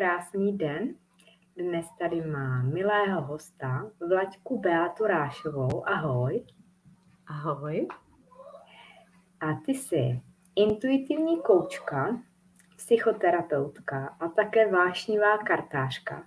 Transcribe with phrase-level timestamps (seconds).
[0.00, 0.94] Krásný den.
[1.56, 5.88] Dnes tady mám milého hosta, Vlaďku Beatu Rášovou.
[5.88, 6.44] Ahoj.
[7.26, 7.88] Ahoj.
[9.40, 10.20] A ty jsi
[10.56, 12.20] intuitivní koučka,
[12.76, 16.26] psychoterapeutka a také vášnivá kartářka.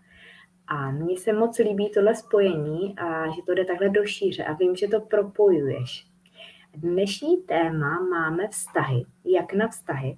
[0.68, 4.54] A mně se moc líbí tohle spojení a že to jde takhle do šíře a
[4.54, 6.08] vím, že to propojuješ.
[6.76, 9.06] Dnešní téma máme vztahy.
[9.26, 10.18] Jak na vztahy?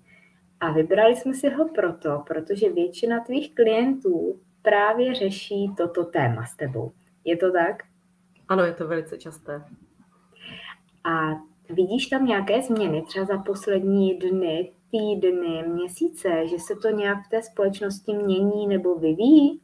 [0.60, 6.56] A vybrali jsme si ho proto, protože většina tvých klientů právě řeší toto téma s
[6.56, 6.92] tebou.
[7.24, 7.84] Je to tak?
[8.48, 9.66] Ano, je to velice časté.
[11.04, 11.32] A
[11.70, 17.30] vidíš tam nějaké změny třeba za poslední dny, týdny, měsíce, že se to nějak v
[17.30, 19.62] té společnosti mění nebo vyvíjí?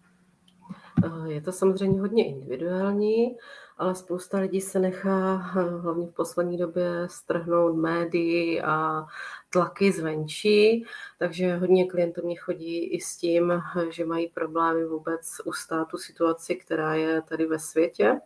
[1.06, 3.38] Eh, je to samozřejmě hodně individuální,
[3.78, 9.06] ale spousta lidí se nechá eh, hlavně v poslední době strhnout médií a
[9.50, 10.86] tlaky zvenčí,
[11.20, 16.56] takže hodně klientů mě chodí i s tím, že mají problémy vůbec ustát tu situaci,
[16.56, 18.20] která je tady ve světě.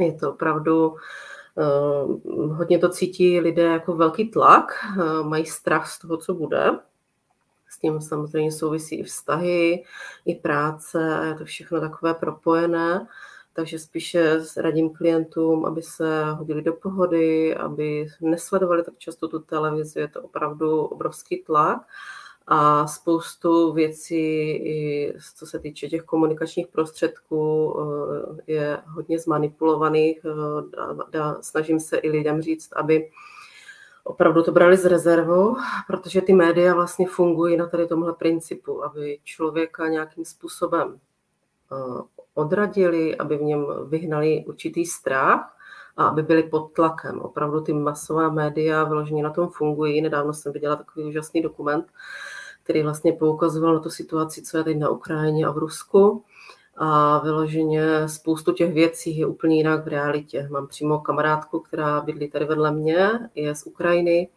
[0.00, 0.96] Je to opravdu
[1.58, 1.62] eh,
[2.32, 4.72] hodně to cítí lidé jako velký tlak,
[5.22, 6.78] mají strach z toho, co bude.
[7.70, 9.84] S tím samozřejmě souvisí i vztahy,
[10.24, 13.06] i práce, je to všechno takové propojené.
[13.52, 20.00] Takže spíše radím klientům, aby se hodili do pohody, aby nesledovali tak často tu televizi,
[20.00, 21.86] je to opravdu obrovský tlak
[22.50, 24.64] a spoustu věcí,
[25.34, 30.26] co se týče těch komunikačních prostředků, eh, je hodně zmanipulovaných.
[31.14, 33.10] Eh, snažím se i lidem říct, aby
[34.04, 39.18] opravdu to brali s rezervou, protože ty média vlastně fungují na tady tomhle principu, aby
[39.24, 41.00] člověka nějakým způsobem
[41.72, 42.02] eh,
[42.38, 45.56] odradili, aby v něm vyhnali určitý strach
[45.96, 47.20] a aby byli pod tlakem.
[47.20, 50.00] Opravdu ty masová média vyloženě na tom fungují.
[50.00, 51.86] Nedávno jsem viděla takový úžasný dokument,
[52.62, 56.24] který vlastně poukazoval na tu situaci, co je teď na Ukrajině a v Rusku
[56.76, 60.48] a vyloženě spoustu těch věcí je úplně jinak v realitě.
[60.50, 64.28] Mám přímo kamarádku, která bydlí tady vedle mě, je z Ukrajiny,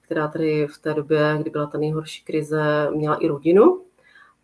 [0.00, 3.87] která tady v té době, kdy byla ta nejhorší krize, měla i rodinu,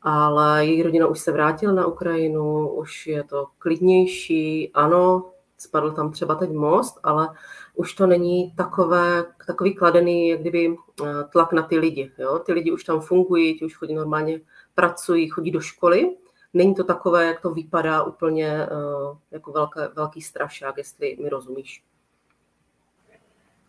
[0.04, 6.12] ale její rodina už se vrátila na Ukrajinu, už je to klidnější, ano, spadl tam
[6.12, 7.28] třeba teď most, ale
[7.74, 12.12] už to není takové, takový kladený, jak kdyby eh, tlak na ty lidi.
[12.18, 12.38] Jo?
[12.38, 14.40] Ty lidi už tam fungují, ti už chodí normálně,
[14.74, 16.16] pracují, chodí do školy,
[16.54, 21.84] není to takové, jak to vypadá úplně uh, jako velké, velký strašák, jestli mi rozumíš.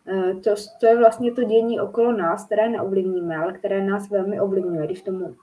[0.07, 4.41] Eh, to, to je vlastně to dění okolo nás, které neovlivníme, ale které nás velmi
[4.41, 5.35] ovlivňuje, když tomu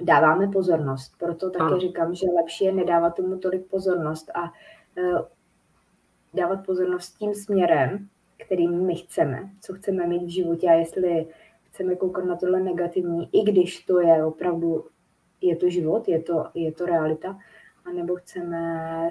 [0.00, 1.14] dáváme pozornost.
[1.18, 1.80] Proto také ano.
[1.80, 5.20] říkám, že lepší je nedávat tomu tolik pozornost a uh,
[6.34, 11.26] dávat pozornost tím směrem, kterým my chceme, co chceme mít v životě a jestli
[11.62, 14.84] chceme koukat na tohle negativní, i když to je opravdu
[15.40, 17.38] je to život, je to, je to realita,
[17.84, 18.58] anebo chceme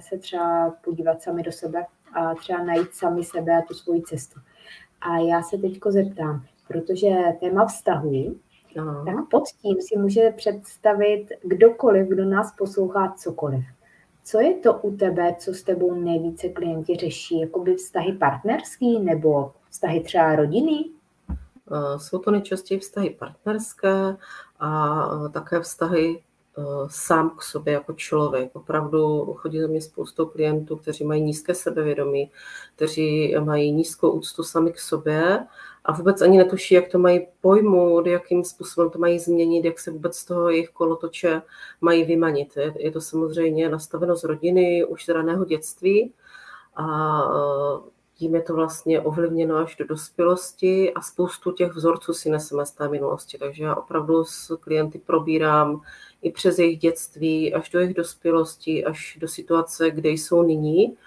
[0.02, 4.40] se třeba podívat sami do sebe a třeba najít sami sebe a tu svoji cestu.
[5.02, 8.36] A já se teďko zeptám, protože téma vztahu,
[8.80, 9.04] Aha.
[9.06, 13.64] tak pod tím si může představit kdokoliv, kdo nás poslouchá cokoliv.
[14.24, 17.40] Co je to u tebe, co s tebou nejvíce klienti řeší?
[17.40, 20.86] Jakoby vztahy partnerský nebo vztahy třeba rodiny?
[21.98, 24.16] Jsou to nejčastěji vztahy partnerské
[24.60, 26.24] a také vztahy
[26.88, 28.56] sám k sobě jako člověk.
[28.56, 32.32] Opravdu chodí za mě spoustu klientů, kteří mají nízké sebevědomí,
[32.76, 35.48] kteří mají nízkou úctu sami k sobě
[35.86, 39.92] a vůbec ani netuší, jak to mají pojmout, jakým způsobem to mají změnit, jak se
[39.92, 41.42] vůbec z toho jejich kolotoče
[41.82, 42.58] mají vymanit.
[42.76, 46.14] Je to samozřejmě nastaveno z rodiny už z raného dětství
[46.76, 47.22] a
[48.16, 52.72] tím je to vlastně ovlivněno až do dospělosti a spoustu těch vzorců si neseme z
[52.72, 53.38] té minulosti.
[53.38, 55.82] Takže já opravdu s klienty probírám
[56.22, 60.98] i přes jejich dětství až do jejich dospělosti, až do situace, kde jsou nyní.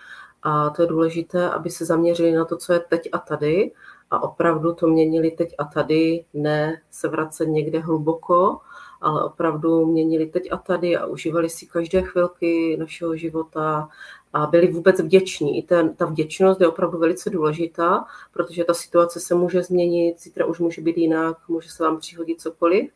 [0.43, 3.73] A to je důležité, aby se zaměřili na to, co je teď a tady
[4.11, 8.61] a opravdu to měnili teď a tady, ne se vracet někde hluboko,
[9.07, 13.89] ale opravdu měnili teď a tady a užívali si každé chvilky našeho života
[14.33, 15.59] a byli vůbec vděční.
[15.59, 20.47] I ten, ta vděčnost je opravdu velice důležitá, protože ta situace se může změnit, zítra
[20.47, 22.91] už může být jinak, může se vám přihodit cokoliv,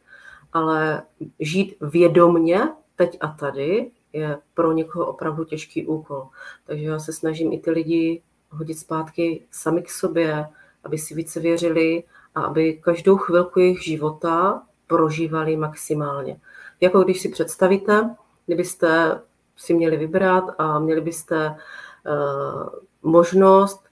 [0.52, 1.02] ale
[1.40, 2.60] žít vědomně
[2.96, 6.28] teď a tady je pro někoho opravdu těžký úkol.
[6.66, 10.46] Takže já se snažím i ty lidi hodit zpátky sami k sobě,
[10.84, 12.02] aby si více věřili
[12.34, 16.40] a aby každou chvilku jejich života prožívali maximálně.
[16.80, 18.16] Jako když si představíte,
[18.46, 19.20] kdybyste
[19.56, 22.68] si měli vybrat a měli byste uh,
[23.02, 23.84] možnost,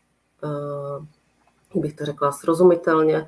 [1.75, 3.27] uh, bych to řekla srozumitelně,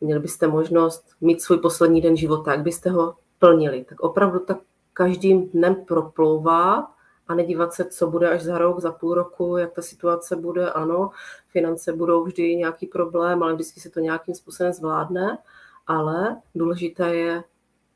[0.00, 3.84] měli byste možnost mít svůj poslední den života, jak byste ho plnili.
[3.84, 4.58] Tak opravdu tak
[4.92, 6.84] každým dnem proplouvat
[7.28, 10.70] a nedívat se, co bude až za rok, za půl roku, jak ta situace bude.
[10.70, 11.10] Ano,
[11.48, 15.38] finance budou vždy nějaký problém, ale vždycky se to nějakým způsobem zvládne.
[15.90, 17.44] Ale důležité je,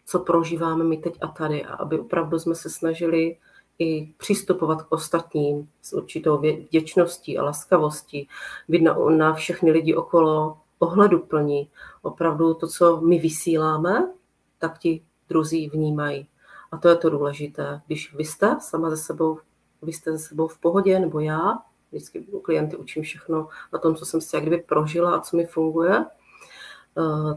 [0.06, 3.36] co prožíváme my teď a tady, a aby opravdu jsme se snažili
[3.78, 8.28] i přistupovat k ostatním s určitou vděčností a laskavostí,
[8.68, 11.70] být na, na všechny lidi okolo ohledu plní.
[12.02, 14.12] Opravdu to, co my vysíláme,
[14.58, 16.28] tak ti druzí vnímají.
[16.72, 17.80] A to je to důležité.
[17.86, 19.38] Když vy jste sama ze sebou,
[19.82, 21.58] vy jste ze sebou v pohodě, nebo já,
[21.92, 25.46] vždycky klienty učím všechno na tom, co jsem si jak kdyby prožila a co mi
[25.46, 26.04] funguje,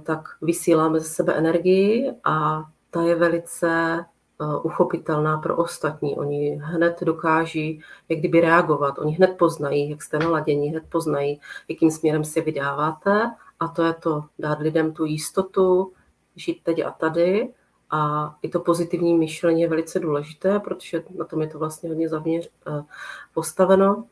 [0.03, 6.15] tak vysíláme ze sebe energii a ta je velice eh, uchopitelná pro ostatní.
[6.15, 11.91] Oni hned dokáží jak kdyby reagovat, oni hned poznají, jak jste naladění, hned poznají, jakým
[11.91, 15.93] směrem se vydáváte a to je to dát lidem tu jistotu,
[16.35, 17.53] žít teď a tady
[17.89, 22.09] a i to pozitivní myšlení je velice důležité, protože na tom je to vlastně hodně
[22.09, 22.83] zaměř, eh,
[23.33, 24.03] postaveno.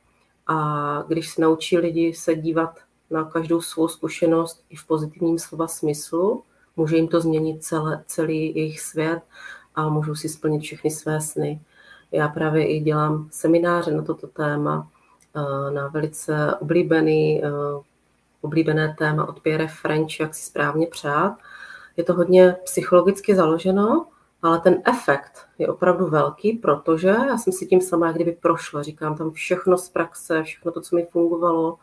[0.48, 5.68] A když se naučí lidi se dívat na každou svou zkušenost i v pozitivním slova
[5.68, 6.44] smyslu,
[6.76, 9.20] může jim to změnit celé, celý jejich svět
[9.76, 11.60] a můžou si splnit všechny své sny.
[12.12, 14.88] Já právě i dělám semináře na toto téma,
[15.36, 17.50] eh, na velice oblíbený, eh,
[18.42, 21.38] oblíbené téma od Pierre French, jak si správně přát.
[21.98, 24.08] Je to hodně psychologicky založeno,
[24.42, 28.84] ale ten efekt je opravdu velký, protože já jsem si tím sama kdyby prošla.
[28.84, 31.78] Říkám tam všechno z praxe, všechno to, co mi fungovalo.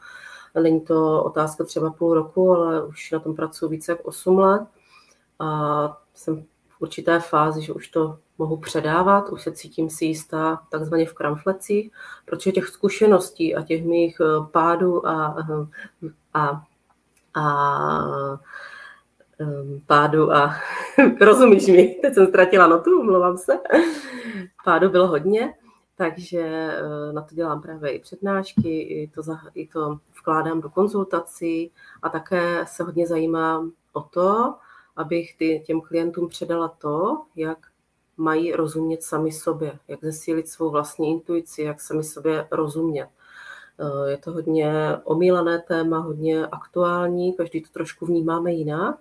[0.60, 4.62] Není to otázka třeba půl roku, ale už na tom pracuji více jak 8 let.
[5.38, 10.62] A jsem v určité fázi, že už to mohu předávat, už se cítím si jistá
[10.70, 11.92] takzvaně v kramflecích,
[12.24, 15.36] protože těch zkušeností a těch mých eh, pádů a,
[16.34, 16.62] a,
[17.34, 17.44] a
[19.40, 20.54] um, pádu a
[21.20, 23.58] rozumíš mi, teď jsem ztratila notu, umlouvám se.
[24.64, 25.54] Pádu bylo hodně,
[26.02, 29.22] takže uh, na to dělám právě i přednášky, i to,
[29.54, 31.72] i to vkládám do konzultací
[32.02, 34.54] a také se hodně zajímám o to,
[34.96, 37.58] abych ty, těm klientům předala to, jak
[38.16, 43.08] mají rozumět sami sobě, jak zesílit svou vlastní intuici, jak sami sobě rozumět.
[43.80, 48.98] Uh, je to hodně omílané téma, hodně aktuální, každý to trošku vnímáme jinak,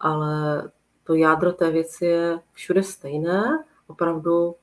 [0.00, 0.62] ale
[1.04, 4.54] to jádro té věci je všude stejné, opravdu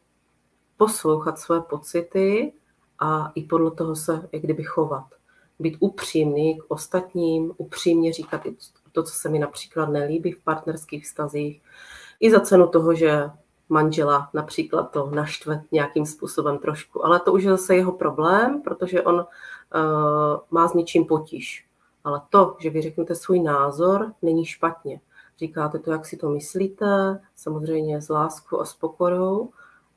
[0.80, 2.54] poslouchat své pocity
[3.00, 5.06] a i podle toho se jak kdyby chovat.
[5.60, 8.56] Být upřímný k ostatním, upřímně říkat i
[8.92, 11.62] to, co se mi například nelíbí v partnerských vztazích,
[12.20, 13.30] i za cenu toho, že
[13.70, 17.06] manžela například to naštve nějakým způsobem trošku.
[17.06, 19.26] Ale to už je zase jeho problém, protože on uh,
[20.50, 21.68] má s něčím potíž.
[22.04, 25.02] Ale to, že vy řeknete svůj názor, není špatně.
[25.38, 29.50] Říkáte to, jak si to myslíte, samozřejmě s láskou a s pokorou,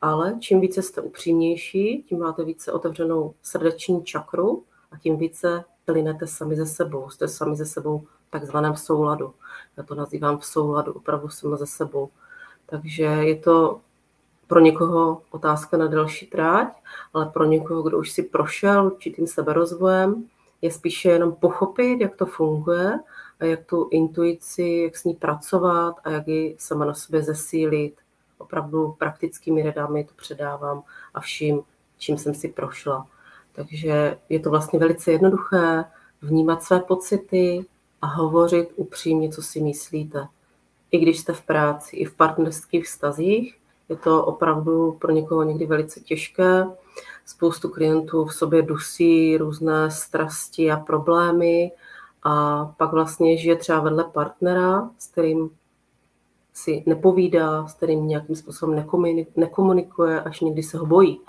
[0.03, 6.27] ale čím více jste upřímnější, tím máte více otevřenou srdeční čakru a tím více plynete
[6.27, 7.11] sami ze sebou.
[7.11, 9.35] Jste sami ze sebou v takzvaném souladu.
[9.77, 12.09] Já to nazývám v souladu, opravdu jsem ze sebou.
[12.67, 13.81] Takže je to
[14.47, 16.83] pro někoho otázka na další tráť,
[17.15, 20.25] ale pro někoho, kdo už si prošel určitým seberozvojem,
[20.63, 22.99] je spíše jenom pochopit, jak to funguje
[23.41, 28.02] a jak tu intuici, jak s ní pracovat a jak ji sama na sobě zesílit.
[28.43, 30.83] Opravdu praktickými radami to předávám
[31.15, 31.61] a vším,
[31.99, 33.07] čím jsem si prošla.
[33.53, 35.85] Takže je to vlastně velice jednoduché
[36.23, 37.65] vnímat své pocity
[38.03, 40.27] a hovořit upřímně, co si myslíte.
[40.91, 45.67] I když jste v práci, i v partnerských vztazích, je to opravdu pro někoho někdy
[45.67, 46.67] velice těžké.
[47.27, 51.73] Spoustu klientů v sobě dusí různé strasti a problémy
[52.23, 55.51] a pak vlastně žije třeba vedle partnera, s kterým
[56.53, 58.87] si nepovídá, s kterým nějakým způsobem
[59.37, 61.21] nekomunikuje, až někdy se ho bojí.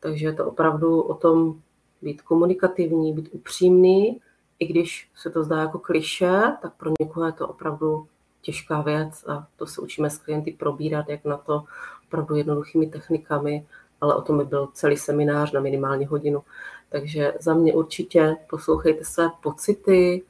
[0.00, 1.60] Takže je to opravdu o tom
[2.02, 4.20] být komunikativní, být upřímný,
[4.58, 8.06] i když se to zdá jako kliše, tak pro někoho je to opravdu
[8.40, 11.64] těžká věc a to se učíme s klienty probírat, jak na to
[12.06, 13.66] opravdu jednoduchými technikami,
[14.00, 16.42] ale o tom by byl celý seminář na minimálně hodinu.
[16.88, 20.22] Takže za mě určitě poslouchejte své pocity,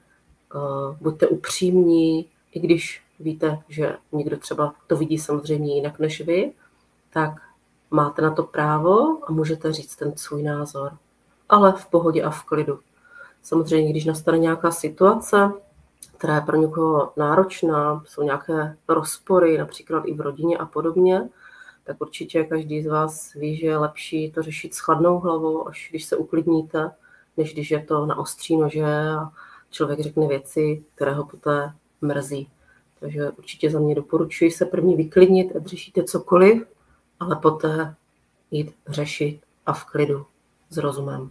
[0.55, 6.53] Eh, buďte upřímní, i když víte, že někdo třeba to vidí samozřejmě jinak než vy,
[7.11, 7.33] tak
[7.91, 10.93] máte na to právo a můžete říct ten svůj názor.
[11.49, 12.79] Ale v pohodě a v klidu.
[13.43, 15.53] Samozřejmě, když nastane nějaká situace,
[16.17, 21.29] která je pro někoho náročná, jsou nějaké rozpory, například i v rodině a podobně,
[21.85, 25.87] tak určitě každý z vás ví, že je lepší to řešit s chladnou hlavou, až
[25.91, 26.91] když se uklidníte,
[27.37, 28.85] než když je to na ostří nože
[29.21, 29.31] a
[29.71, 32.51] člověk řekne věci, které ho poté mrzí.
[33.01, 36.67] Takže určitě za mě doporučuji se první vyklidnit, ať řešíte cokoliv,
[37.21, 37.95] ale poté
[38.51, 40.27] jít řešit a v klidu
[40.71, 41.31] s rozumem.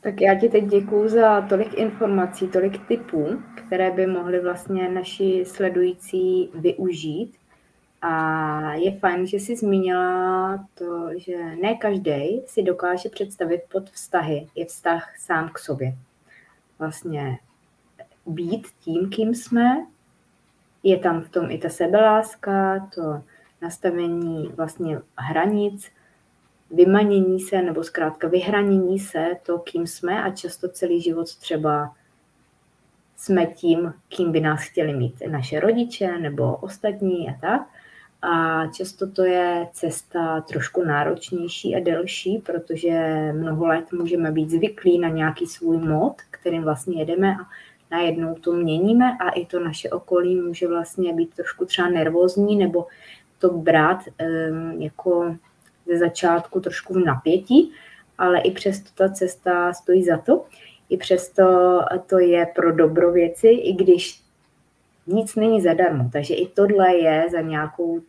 [0.00, 5.44] Tak já ti teď děkuju za tolik informací, tolik typů, které by mohli vlastně naši
[5.46, 7.32] sledující využít.
[8.02, 14.48] A je fajn, že jsi zmínila to, že ne každý si dokáže představit pod vztahy.
[14.54, 15.94] Je vztah sám k sobě.
[16.78, 17.38] Vlastně
[18.26, 19.86] být tím, kým jsme.
[20.82, 23.22] Je tam v tom i ta sebeláska, to
[23.62, 25.90] nastavení vlastně hranic,
[26.70, 31.94] vymanění se nebo zkrátka vyhranění se to, kým jsme a často celý život třeba
[33.16, 37.62] jsme tím, kým by nás chtěli mít naše rodiče nebo ostatní a tak.
[38.22, 43.00] A často to je cesta trošku náročnější a delší, protože
[43.32, 47.46] mnoho let můžeme být zvyklí na nějaký svůj mod, kterým vlastně jedeme a
[47.92, 52.86] najednou to měníme a i to naše okolí může vlastně být trošku třeba nervózní nebo
[53.38, 55.36] to brát um, jako
[55.86, 57.72] ze začátku trošku v napětí,
[58.18, 60.44] ale i přesto ta cesta stojí za to.
[60.88, 61.44] I přesto
[62.06, 64.22] to je pro dobro věci, i když
[65.06, 66.10] nic není zadarmo.
[66.12, 68.00] Takže i tohle je za nějakou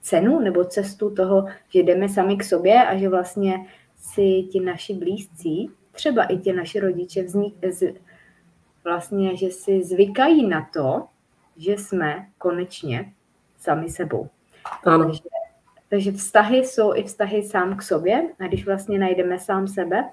[0.00, 4.94] cenu nebo cestu toho, že jdeme sami k sobě a že vlastně si ti naši
[4.94, 7.94] blízcí, třeba i ti naši rodiče, vznik, z,
[8.86, 11.04] vlastně, že si zvykají na to,
[11.56, 13.12] že jsme konečně
[13.58, 14.28] sami sebou.
[14.84, 15.04] Ano.
[15.04, 15.22] Takže
[15.88, 20.10] takže vztahy jsou i vztahy sám k sobě a když vlastně najdeme sám sebe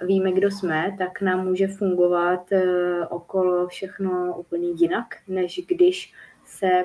[0.00, 6.12] a víme, kdo jsme, tak nám může fungovat eh, okolo všechno úplně jinak, než když
[6.44, 6.84] se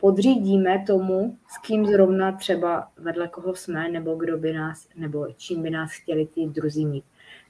[0.00, 5.62] podřídíme tomu, s kým zrovna třeba vedle koho jsme, nebo kdo by nás, nebo čím
[5.62, 7.04] by nás chtěli ty druzí mít.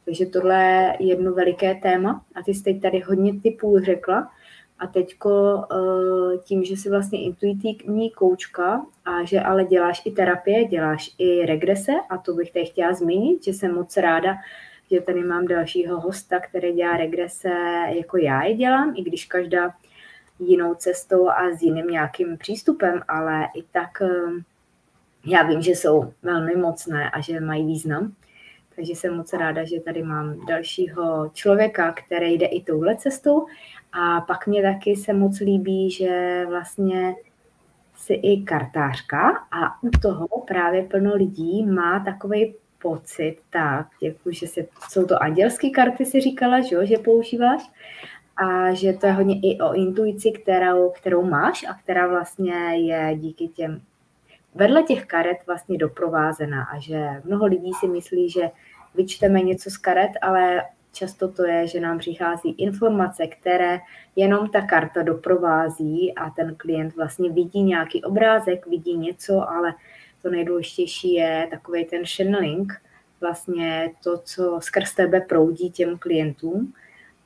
[0.04, 4.30] Takže tohle je jedno veliké téma a ty jsi teď tady hodně typů řekla,
[4.78, 10.64] a teďko eh, tím, že jsi vlastně intuitivní koučka a že ale děláš i terapie,
[10.64, 14.34] děláš i regrese a to bych teď chtěla zmínit, že jsem moc ráda,
[14.90, 17.48] že tady mám dalšího hosta, který dělá regrese
[17.88, 19.74] jako já je dělám, i když každá
[20.38, 24.42] jinou cestou a s jiným nějakým přístupem, ale i tak eh,
[25.26, 28.12] já vím, že jsou velmi mocné a že mají význam.
[28.76, 33.46] Takže jsem moc ráda, že tady mám dalšího člověka, který jde i touhle cestou.
[33.92, 37.14] A pak mě taky se moc líbí, že vlastně
[37.96, 44.46] si i kartářka a u toho právě plno lidí má takový pocit, tak, děkuji, že
[44.46, 47.70] se, jsou to andělské karty, si říkala, že, že používáš,
[48.36, 53.16] a že to je hodně i o intuici, kterou, kterou máš a která vlastně je
[53.18, 53.80] díky těm
[54.54, 58.50] vedle těch karet vlastně doprovázená a že mnoho lidí si myslí, že
[58.94, 60.62] vyčteme něco z karet, ale
[60.94, 63.80] Často to je, že nám přichází informace, které
[64.16, 69.74] jenom ta karta doprovází a ten klient vlastně vidí nějaký obrázek, vidí něco, ale
[70.22, 72.72] to nejdůležitější je takový ten channeling,
[73.20, 76.72] vlastně to, co skrz tebe proudí těm klientům,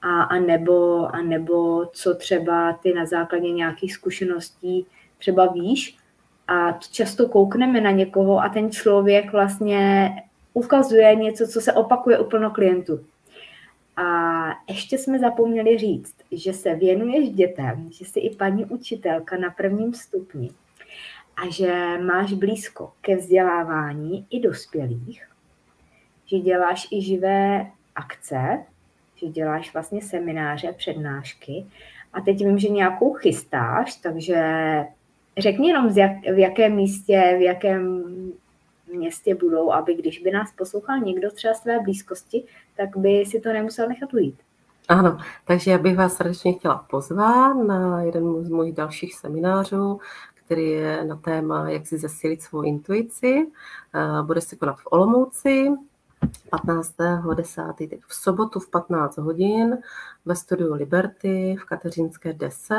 [0.03, 4.87] a, a, nebo, a nebo co třeba ty na základě nějakých zkušeností
[5.19, 5.99] třeba víš
[6.49, 10.11] a často koukneme na někoho a ten člověk vlastně
[10.53, 13.05] ukazuje něco, co se opakuje u plno klientů.
[13.97, 19.51] A ještě jsme zapomněli říct, že se věnuješ dětem, že jsi i paní učitelka na
[19.51, 20.51] prvním stupni
[21.37, 25.29] a že máš blízko ke vzdělávání i dospělých,
[26.27, 28.65] že děláš i živé akce,
[29.17, 31.67] že děláš vlastně semináře, přednášky
[32.13, 34.45] a teď vím, že nějakou chystáš, takže
[35.39, 35.89] řekni jenom,
[36.35, 38.05] v jakém místě, v jakém
[38.93, 42.45] městě budou, aby když by nás poslouchal někdo třeba své blízkosti,
[42.77, 44.35] tak by si to nemusel nechat ujít.
[44.89, 50.01] Ano, takže já bych vás srdečně chtěla pozvat na jeden z mojich dalších seminářů,
[50.35, 53.47] který je na téma, jak si zesilit svou intuici.
[53.95, 55.69] Eh, bude se konat v Olomouci
[56.53, 58.01] 15.10.
[58.07, 59.79] v sobotu v 15 hodin
[60.25, 62.77] ve studiu Liberty v Kateřínské 10.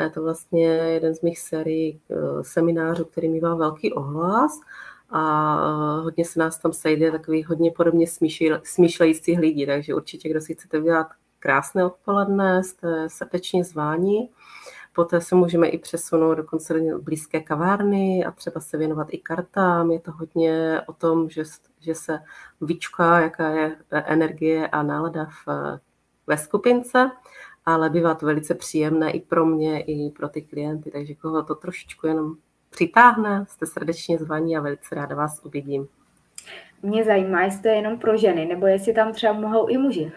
[0.00, 4.60] Je to vlastně jeden z mých sérií eh, seminářů, který mývá velký ohlas
[5.10, 5.54] a
[6.00, 8.06] hodně se nás tam sejde takový hodně podobně
[8.64, 11.06] smýšlejících lidí, takže určitě, kdo si chcete udělat
[11.38, 14.28] krásné odpoledne, jste srdečně zváni.
[14.94, 19.90] Poté se můžeme i přesunout dokonce do blízké kavárny a třeba se věnovat i kartám.
[19.90, 21.42] Je to hodně o tom, že,
[21.80, 22.18] že se
[22.60, 25.78] vyčká, jaká je energie a nálada v,
[26.26, 27.10] ve skupince,
[27.66, 31.54] ale bývá to velice příjemné i pro mě, i pro ty klienty, takže koho to
[31.54, 32.34] trošičku jenom
[32.70, 35.88] přitáhne, jste srdečně zvaní a velice ráda vás uvidím.
[36.82, 40.12] Mě zajímá, jestli to je jenom pro ženy, nebo jestli tam třeba mohou i muži.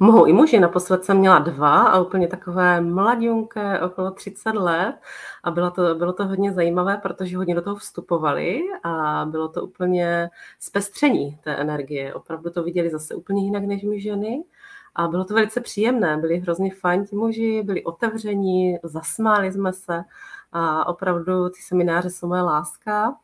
[0.00, 4.94] Mohou i muži, naposled jsem měla dva a úplně takové mladionké, okolo 30 let.
[5.44, 9.62] A bylo to, bylo to hodně zajímavé, protože hodně do toho vstupovali a bylo to
[9.62, 12.14] úplně zpestření té energie.
[12.14, 14.44] Opravdu to viděli zase úplně jinak než my ženy.
[14.94, 16.16] A bylo to velice příjemné.
[16.16, 20.04] Byli hrozně fajn ti muži, byli otevření, zasmáli jsme se.
[20.52, 23.16] A opravdu ty semináře jsou moje láska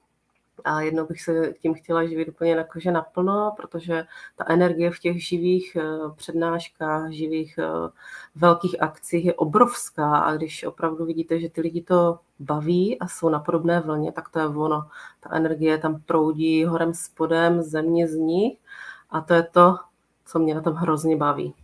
[0.65, 4.05] a jednou bych se tím chtěla živit úplně jakože naplno, protože
[4.37, 5.83] ta energie v těch živých eh,
[6.17, 7.91] přednáškách, živých eh,
[8.35, 13.29] velkých akcích je obrovská a když opravdu vidíte, že ty lidi to baví a jsou
[13.29, 14.87] na podobné vlně, tak to je ono.
[15.21, 18.59] Ta energie tam proudí horem spodem, země z nich
[19.11, 19.77] a to je to,
[20.25, 21.55] co mě na tom hrozně baví.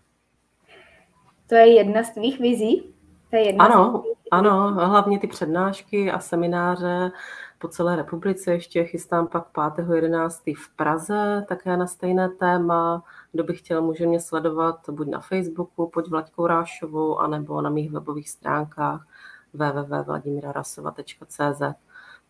[1.47, 2.94] To je jedna z tvých vizí?
[3.30, 7.12] To je jedna ano, ano, hlavně ty přednášky a semináře
[7.61, 8.52] po celé republice.
[8.52, 10.57] Ještě chystám pak 5.11.
[10.57, 13.05] v Praze, také na stejné téma.
[13.33, 17.90] Kdo by chtěl, může mě sledovat buď na Facebooku, pod Vlaďkou Rášovou, anebo na mých
[17.90, 19.07] webových stránkách
[19.52, 21.62] www.vladimirarasova.cz.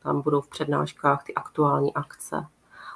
[0.02, 2.46] Tam budou v přednáškách ty aktuální akce.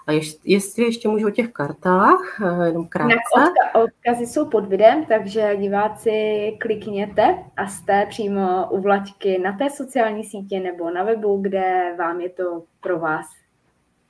[0.06, 0.12] A
[0.44, 3.16] jestli ještě můžu o těch kartách, eh, jenom krátce.
[3.36, 9.70] Odka, odkazy jsou pod videem, takže diváci klikněte a jste přímo u Vlaďky na té
[9.70, 13.26] sociální sítě nebo na webu, kde vám je to pro vás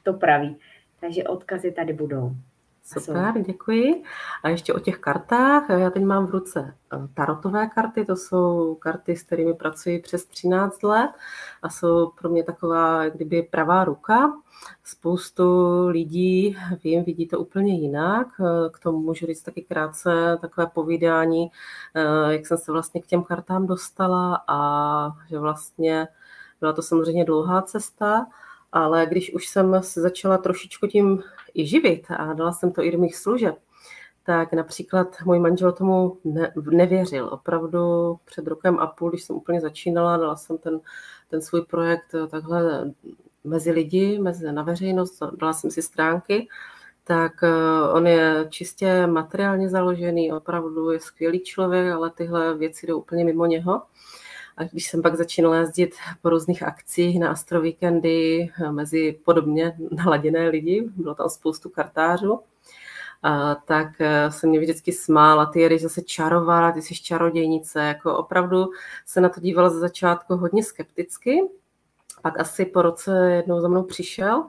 [0.02, 0.56] to praví.
[1.00, 2.30] Takže odkazy tady budou.
[2.86, 4.02] Super, děkuji.
[4.42, 5.70] A ještě o těch kartách.
[5.70, 10.24] Já teď mám v ruce eh, tarotové karty, to jsou karty, s kterými pracuji přes
[10.24, 11.10] 13 let
[11.62, 14.32] a jsou pro mě taková, kdyby pravá ruka.
[14.84, 15.44] Spoustu
[15.88, 18.26] lidí, vím, vidí to úplně jinak.
[18.40, 21.50] Eh, k tomu můžu říct taky krátce takové povídání,
[21.94, 26.08] eh, jak jsem se vlastně k těm kartám dostala a že vlastně
[26.60, 28.26] byla to samozřejmě dlouhá cesta,
[28.74, 31.22] ale když už jsem se začala trošičku tím
[31.54, 33.58] i živit a dala jsem to i do mých služeb,
[34.26, 37.28] tak například můj manžel tomu ne, nevěřil.
[37.32, 37.78] Opravdu
[38.24, 40.80] před rokem a půl, když jsem úplně začínala, dala jsem ten,
[41.30, 42.92] ten svůj projekt takhle
[43.44, 46.48] mezi lidi, mezi na veřejnost, dala jsem si stránky,
[47.04, 52.98] tak eh, on je čistě materiálně založený, opravdu je skvělý člověk, ale tyhle věci jdou
[52.98, 53.82] úplně mimo něho.
[54.56, 60.48] A když jsem pak začínala jezdit po různých akcích na astrovíkendy eh, mezi podobně naladěné
[60.48, 62.40] lidi, bylo tam spoustu kartářů,
[63.22, 68.16] a, tak eh, se mě vždycky smála, ty jedeš zase čarovala, ty jsi čarodějnice, jako
[68.16, 68.70] opravdu
[69.06, 71.40] se na to dívala ze začátku hodně skepticky,
[72.22, 74.44] pak asi po roce jednou za mnou přišel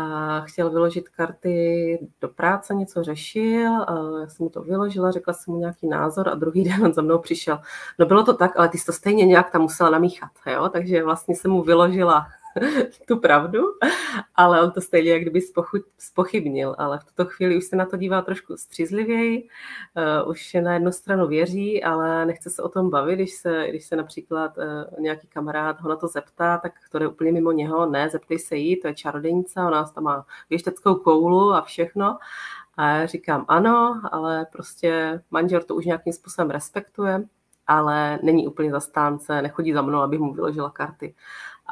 [0.00, 3.72] a chtěl vyložit karty do práce, něco řešil,
[4.20, 7.02] já jsem mu to vyložila, řekla jsem mu nějaký názor a druhý den on za
[7.02, 7.58] mnou přišel.
[7.98, 10.68] No bylo to tak, ale ty jsi to stejně nějak tam musela namíchat, jo?
[10.68, 12.26] takže vlastně jsem mu vyložila
[13.08, 13.62] tu pravdu,
[14.34, 15.40] ale on to stejně jak kdyby
[15.98, 19.48] spochybnil, ale v tuto chvíli už se na to dívá trošku střízlivěji,
[20.22, 23.86] uh, už na jednu stranu věří, ale nechce se o tom bavit, když se, když
[23.86, 24.64] se například uh,
[24.98, 28.56] nějaký kamarád ho na to zeptá, tak to je úplně mimo něho, ne, zeptej se
[28.56, 32.18] jí, to je čarodějnice, ona tam má věšteckou koulu a všechno,
[32.76, 37.24] a já říkám ano, ale prostě manžel to už nějakým způsobem respektuje,
[37.66, 41.14] ale není úplně zastánce, nechodí za mnou, abych mu vyložila karty.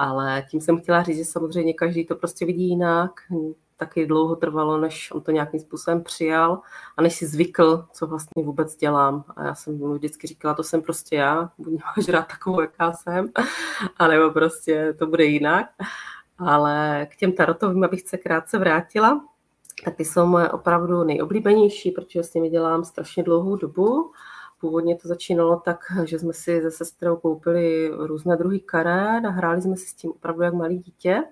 [0.00, 3.10] Ale tím jsem chtěla říct, že samozřejmě každý to prostě vidí jinak.
[3.76, 6.60] Taky dlouho trvalo, než on to nějakým způsobem přijal
[6.96, 9.24] a než si zvykl, co vlastně vůbec dělám.
[9.36, 12.92] A já jsem mu vždycky říkala, to jsem prostě já, buď máš rád takovou, jaká
[12.92, 13.28] jsem,
[13.96, 15.66] anebo prostě to bude jinak.
[16.38, 19.24] Ale k těm tarotovým, abych se krátce vrátila,
[19.84, 24.12] tak ty jsou moje opravdu nejoblíbenější, protože s nimi dělám strašně dlouhou dobu.
[24.60, 29.62] Původně to začínalo tak, že jsme si se sestrou koupili různé druhy karet a hráli
[29.62, 31.24] jsme si s tím opravdu jak malý dítě.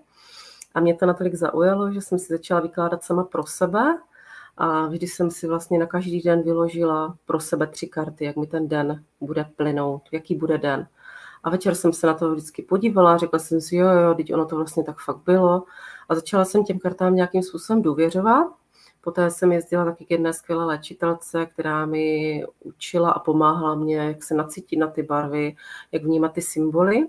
[0.74, 3.98] A mě to natolik zaujalo, že jsem si začala vykládat sama pro sebe
[4.56, 8.46] a vždy jsem si vlastně na každý den vyložila pro sebe tři karty, jak mi
[8.46, 10.88] ten den bude plynout, jaký bude den.
[11.44, 14.46] A večer jsem se na to vždycky podívala, řekla jsem si, jo, jo, teď ono
[14.46, 15.64] to vlastně tak fakt bylo.
[16.08, 18.46] A začala jsem těm kartám nějakým způsobem důvěřovat
[19.06, 24.22] Poté jsem jezdila taky k jedné skvělé léčitelce, která mi učila a pomáhala mě, jak
[24.22, 25.56] se nacítit na ty barvy,
[25.92, 27.06] jak vnímat ty symboly.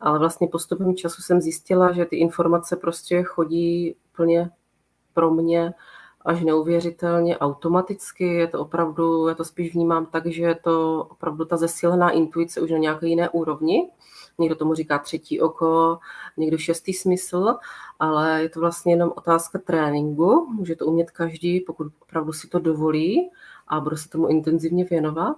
[0.00, 4.50] Ale vlastně postupem času jsem zjistila, že ty informace prostě chodí úplně
[5.12, 5.74] pro mě
[6.24, 8.24] až neuvěřitelně automaticky.
[8.24, 12.60] Je to opravdu, já to spíš vnímám tak, že je to opravdu ta zesílená intuice
[12.60, 13.90] už na nějaké jiné úrovni
[14.38, 15.98] někdo tomu říká třetí oko,
[16.36, 17.54] někdo šestý smysl,
[17.98, 20.46] ale je to vlastně jenom otázka tréninku.
[20.52, 23.30] Může to umět každý, pokud opravdu si to dovolí
[23.68, 25.36] a bude se tomu intenzivně věnovat.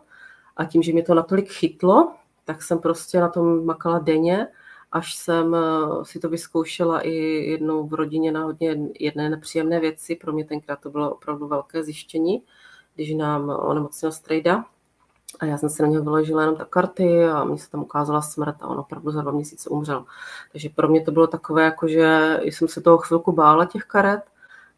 [0.56, 2.12] A tím, že mě to natolik chytlo,
[2.44, 4.48] tak jsem prostě na tom makala denně,
[4.92, 7.14] až jsem eh, si to vyzkoušela i
[7.50, 10.16] jednou v rodině na hodně jedné nepříjemné věci.
[10.16, 12.42] Pro mě tenkrát to bylo opravdu velké zjištění,
[12.94, 14.64] když nám onemocnil strejda.
[15.40, 18.22] A já jsem se na něho vyložila jenom tak karty a mně se tam ukázala
[18.22, 20.04] smrt a on opravdu za dva měsíce umřel.
[20.52, 24.22] Takže pro mě to bylo takové, jako že jsem se toho chvilku bála těch karet,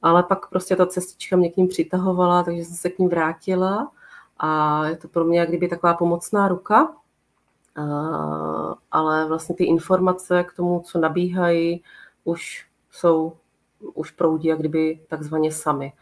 [0.03, 3.91] ale pak prostě ta cestička mě k ním přitahovala, takže jsem se k ním vrátila
[4.39, 6.93] a je to pro mě jak kdyby taková pomocná ruka,
[8.91, 11.83] ale vlastně ty informace k tomu, co nabíhají,
[12.25, 13.33] už jsou,
[13.95, 15.93] už proudí jak kdyby takzvaně sami.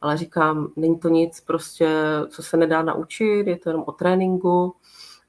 [0.00, 1.88] Ale říkám, není to nic prostě,
[2.28, 4.74] co se nedá naučit, je to jenom o tréninku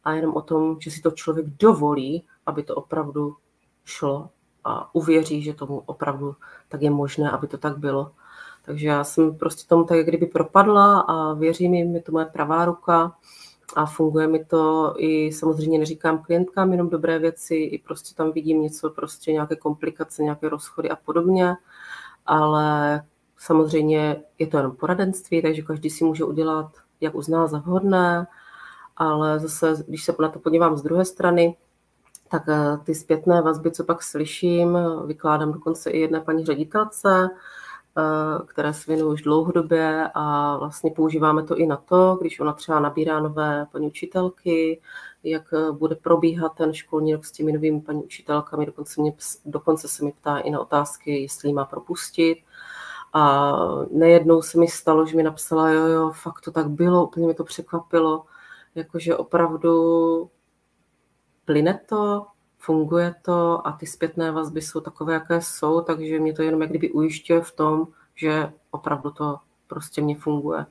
[0.04, 3.36] a jenom o tom, že si to člověk dovolí, aby to opravdu
[3.86, 4.30] šlo
[4.64, 6.36] a uvěří, že tomu opravdu
[6.68, 8.12] tak je možné, aby to tak bylo.
[8.62, 12.26] Takže já jsem prostě tomu tak jak kdyby propadla a věřím jim, je to moje
[12.26, 13.16] pravá ruka
[13.76, 18.62] a funguje mi to i samozřejmě neříkám klientkám jenom dobré věci, i prostě tam vidím
[18.62, 21.56] něco, prostě nějaké komplikace, nějaké rozchody a podobně,
[22.26, 23.02] ale
[23.38, 26.72] samozřejmě je to jenom poradenství, takže každý si může udělat,
[27.02, 28.28] jak uzná za vhodné,
[28.98, 31.58] ale zase, když se na to podívám z druhé strany,
[32.32, 37.30] tak eh, ty zpětné vazby, co pak slyším, vykládám dokonce i jedné paní ředitelce,
[38.00, 42.54] Eh, které se věnují už dlouhodobě a vlastně používáme to i na to, když ona
[42.54, 44.82] třeba nabírá nové paní učitelky,
[45.24, 49.14] jak eh, bude probíhat ten školní rok s těmi novými paní učitelkami, dokonce, mě,
[49.46, 52.38] dokonce se mi ptá i na otázky, jestli má propustit.
[53.14, 53.54] A
[53.92, 57.34] nejednou se mi stalo, že mi napsala, jo, jo, fakt to tak bylo, úplně mi
[57.34, 58.26] to překvapilo,
[58.76, 60.30] jakože opravdu
[61.46, 62.26] plyne to,
[62.58, 66.70] funguje to a ty zpětné vazby jsou takové, jaké jsou, takže mě to jenom jak
[66.70, 70.66] kdyby ujišťuje v tom, že opravdu to prostě mě funguje.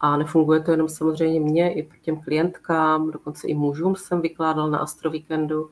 [0.00, 4.78] A nefunguje to jenom samozřejmě mě, i těm klientkám, dokonce i mužům jsem vykládal na
[4.78, 5.70] Astro Weekendu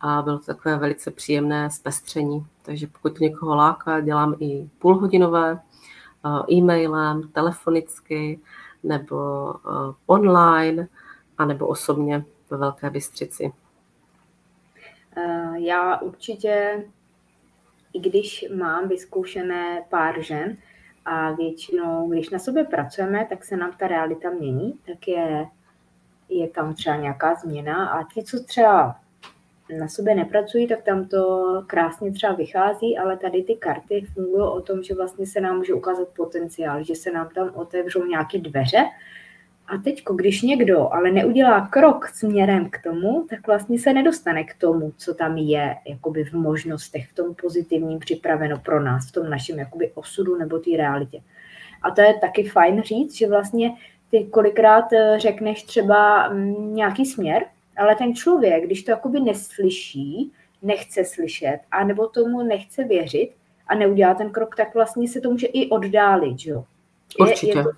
[0.00, 2.46] a bylo to takové velice příjemné zpestření.
[2.62, 8.40] Takže pokud to někoho láká, dělám i půlhodinové eh, e-mailem, telefonicky
[8.82, 10.88] nebo eh, online,
[11.38, 13.52] anebo osobně ve Velké Bystřici.
[15.16, 16.84] Eh, já určitě,
[17.92, 20.56] i když mám vyzkoušené pár žen
[21.04, 25.46] a většinou, když na sobě pracujeme, tak se nám ta realita mění, tak je,
[26.28, 28.96] je tam třeba nějaká změna a ti, co třeba
[29.78, 34.60] na sobě nepracují, tak tam to krásně třeba vychází, ale tady ty karty fungují o
[34.60, 38.84] tom, že vlastně se nám může ukázat potenciál, že se nám tam otevřou nějaké dveře
[39.68, 44.54] a teď, když někdo ale neudělá krok směrem k tomu, tak vlastně se nedostane k
[44.54, 49.30] tomu, co tam je jakoby v možnostech, v tom pozitivním připraveno pro nás, v tom
[49.30, 51.20] našem jakoby osudu nebo té realitě.
[51.82, 53.70] A to je taky fajn říct, že vlastně
[54.10, 57.44] ty kolikrát eh, řekneš třeba mm, nějaký směr,
[57.76, 63.30] ale ten člověk, když to jakoby neslyší, nechce slyšet, anebo tomu nechce věřit
[63.66, 66.64] a neudělá ten krok, tak vlastně se to může i oddálit, že jo?
[67.20, 67.52] Určitě.
[67.52, 67.70] Je, je to,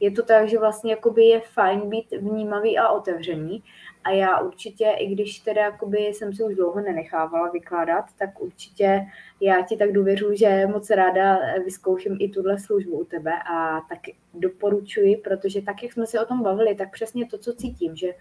[0.00, 3.62] je to tak, že vlastně jakoby je fajn být vnímavý a otevřený.
[4.04, 9.06] A já určitě, i když teda jakoby jsem si už dlouho nenechávala vykládat, tak určitě
[9.40, 13.98] já ti tak důvěřuji, že moc ráda vyzkouším i tuhle službu u tebe a tak
[14.34, 18.14] doporučuji, protože tak, jak jsme se o tom bavili, tak přesně to, co cítím, že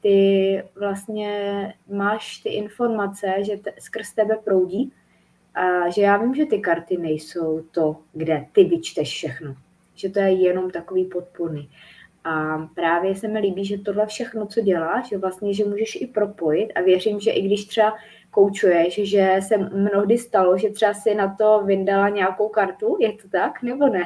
[0.00, 4.92] ty vlastně máš ty informace, že te, skrz tebe proudí
[5.54, 9.56] a že já vím, že ty karty nejsou to, kde ty vyčteš všechno
[9.98, 11.70] že to je jenom takový podporný.
[12.24, 16.06] A právě se mi líbí, že tohle všechno, co děláš, že vlastně, že můžeš i
[16.06, 17.96] propojit a věřím, že i když třeba
[18.30, 23.28] koučuješ, že se mnohdy stalo, že třeba si na to vyndala nějakou kartu, je to
[23.28, 24.04] tak, nebo ne?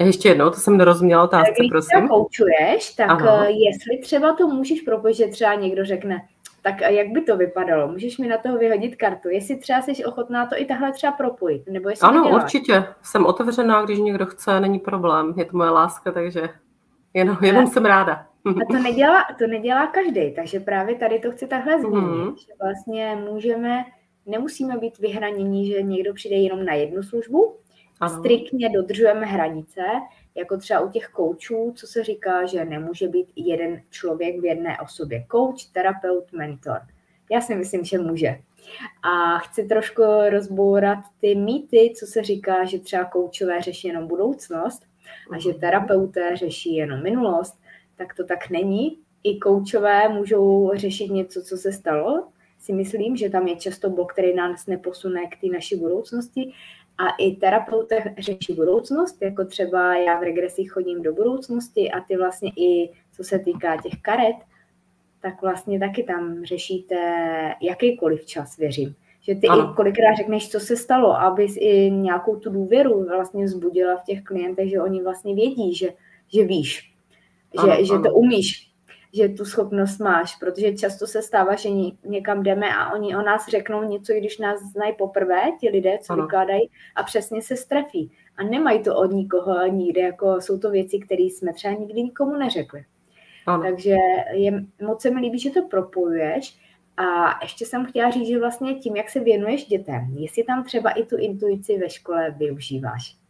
[0.00, 1.98] Ještě jednou, to jsem nerozuměla otázce, Když prosím.
[1.98, 3.44] Když koučuješ, tak Aha.
[3.44, 6.22] Eh, jestli třeba to můžeš propojit, že třeba někdo řekne,
[6.62, 7.88] tak jak by to vypadalo?
[7.88, 11.62] Můžeš mi na toho vyhodit kartu, jestli třeba jsi ochotná to i tahle třeba propojit,
[11.70, 12.84] nebo jestli Ano, určitě.
[13.02, 15.34] Jsem otevřená, když někdo chce, není problém.
[15.36, 16.48] Je to moje láska, takže
[17.14, 18.26] jenom, jenom jsem ráda.
[18.46, 22.34] A to nedělá, to nedělá každý, takže právě tady to chci takhle zmínit, mm-hmm.
[22.34, 23.84] že vlastně můžeme,
[24.26, 27.56] nemusíme být vyhranění, že někdo přijde jenom na jednu službu,
[28.06, 28.18] ano.
[28.18, 29.80] striktně dodržujeme hranice,
[30.34, 34.78] jako třeba u těch koučů, co se říká, že nemůže být jeden člověk v jedné
[34.80, 35.24] osobě.
[35.28, 36.80] Kouč, terapeut, mentor.
[37.30, 38.38] Já si myslím, že může.
[39.02, 44.82] A chci trošku rozbourat ty mýty, co se říká, že třeba koučové řeší jenom budoucnost
[45.32, 45.60] a že mhm.
[45.60, 47.58] terapeuté řeší jenom minulost,
[47.96, 48.98] tak to tak není.
[49.24, 52.28] I koučové můžou řešit něco, co se stalo.
[52.58, 56.52] Si myslím, že tam je často blok, který nás neposune k té naší budoucnosti
[56.98, 62.16] a i terapeuté řeší budoucnost, jako třeba já v regresích chodím do budoucnosti a ty
[62.16, 64.36] vlastně i, co se týká těch karet,
[65.20, 66.96] tak vlastně taky tam řešíte
[67.62, 68.94] jakýkoliv čas, věřím.
[69.20, 69.70] Že ty ano.
[69.72, 74.22] i kolikrát řekneš, co se stalo, abys i nějakou tu důvěru vlastně vzbudila v těch
[74.22, 75.88] klientech, že oni vlastně vědí, že,
[76.34, 76.94] že víš,
[77.54, 78.02] že, ano, že ano.
[78.02, 78.71] to umíš,
[79.12, 81.68] že tu schopnost máš, protože často se stává, že
[82.04, 86.12] někam jdeme a oni o nás řeknou něco, když nás znají poprvé, ti lidé, co
[86.12, 86.22] ano.
[86.22, 88.12] vykládají, a přesně se strefí.
[88.36, 92.36] A nemají to od nikoho nikde, jako jsou to věci, které jsme třeba nikdy nikomu
[92.36, 92.84] neřekli.
[93.46, 93.62] Ano.
[93.62, 93.96] Takže
[94.32, 96.58] je, moc se mi líbí, že to propojuješ.
[96.96, 100.90] A ještě jsem chtěla říct, že vlastně tím, jak se věnuješ dětem, jestli tam třeba
[100.90, 103.21] i tu intuici ve škole využíváš.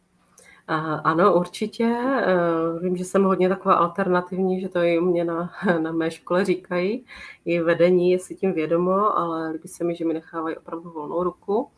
[1.05, 1.85] Ano, určitě.
[1.85, 6.45] Eh, vím, že jsem hodně taková alternativní, že to i mě na, na mé škole
[6.45, 7.05] říkají.
[7.45, 11.23] I vedení je si tím vědomo, ale líbí se mi, že mi nechávají opravdu volnou
[11.23, 11.69] ruku.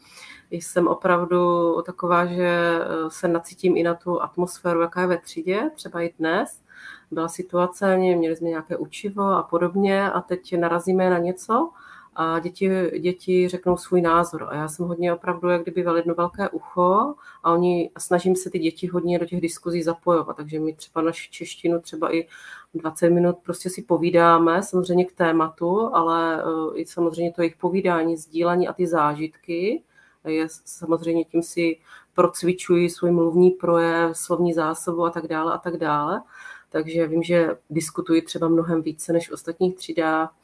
[0.51, 1.39] Jsem opravdu
[1.83, 6.15] taková, že eh, se nacítím i na tu atmosféru, jaká je ve třídě, třeba i
[6.19, 6.63] dnes.
[7.11, 11.71] Byla situace, měli jsme nějaké učivo a podobně a teď narazíme na něco,
[12.17, 14.47] a děti, děti řeknou svůj názor.
[14.51, 18.59] A já jsem hodně opravdu jak kdyby jedno velké ucho a oni snažím se ty
[18.59, 20.37] děti hodně do těch diskuzí zapojovat.
[20.37, 22.29] Takže my třeba naši češtinu třeba i
[22.75, 28.17] 20 minut prostě si povídáme, samozřejmě k tématu, ale eh, i samozřejmě to jejich povídání,
[28.17, 29.83] sdílení a ty zážitky,
[30.25, 31.79] je samozřejmě tím si
[32.15, 36.23] procvičuji svůj mluvní projev, slovní zásobu a tak dále a tak dále.
[36.71, 40.35] Takže vím, že diskutuji třeba mnohem více než v ostatních třídách.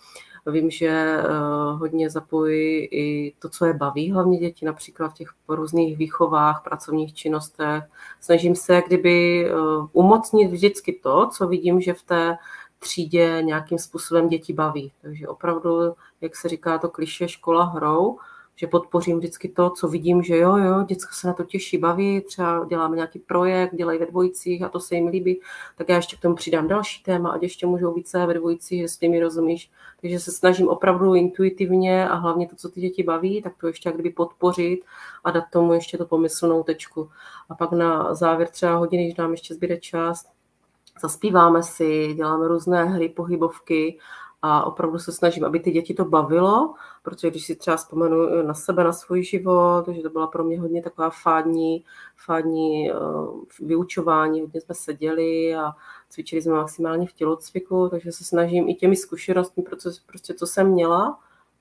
[0.47, 1.23] Vím, že eh,
[1.73, 7.15] hodně zapojí i to, co je baví, hlavně děti, například v těch různých výchovách, pracovních
[7.15, 7.85] činnostech.
[8.21, 9.53] Snažím se kdyby eh,
[9.93, 12.37] umocnit vždycky to, co vidím, že v té
[12.79, 14.93] třídě nějakým způsobem děti baví.
[15.03, 15.71] Takže opravdu,
[16.21, 18.19] jak se říká to kliše škola hrou,
[18.61, 22.21] že podpořím vždycky to, co vidím, že jo, jo, děcka se na to těší, baví,
[22.21, 25.41] třeba děláme nějaký projekt, dělají ve dvojicích a to se jim líbí,
[25.77, 29.09] tak já ještě k tomu přidám další téma, ať ještě můžou více ve dvojicích, jestli
[29.09, 29.71] mi rozumíš.
[30.01, 33.89] Takže se snažím opravdu intuitivně a hlavně to, co ty děti baví, tak to ještě
[33.89, 34.81] jak kdyby podpořit
[35.25, 37.11] a dát tomu ještě to pomyslnou tečku.
[37.49, 40.25] A pak na závěr třeba hodiny, když nám ještě zbyde čas,
[41.03, 43.99] zaspíváme si, děláme různé hry, pohybovky
[44.43, 48.55] a opravdu se snažím, aby ty děti to bavilo, protože když si třeba vzpomenu na
[48.55, 51.85] sebe, na svůj život, že to byla pro mě hodně taková fádní,
[52.17, 55.73] fádní uh, vyučování, hodně jsme seděli a
[56.09, 60.69] cvičili jsme maximálně v tělocviku, takže se snažím i těmi zkušenostmi, prostě, prostě co jsem
[60.69, 61.19] měla,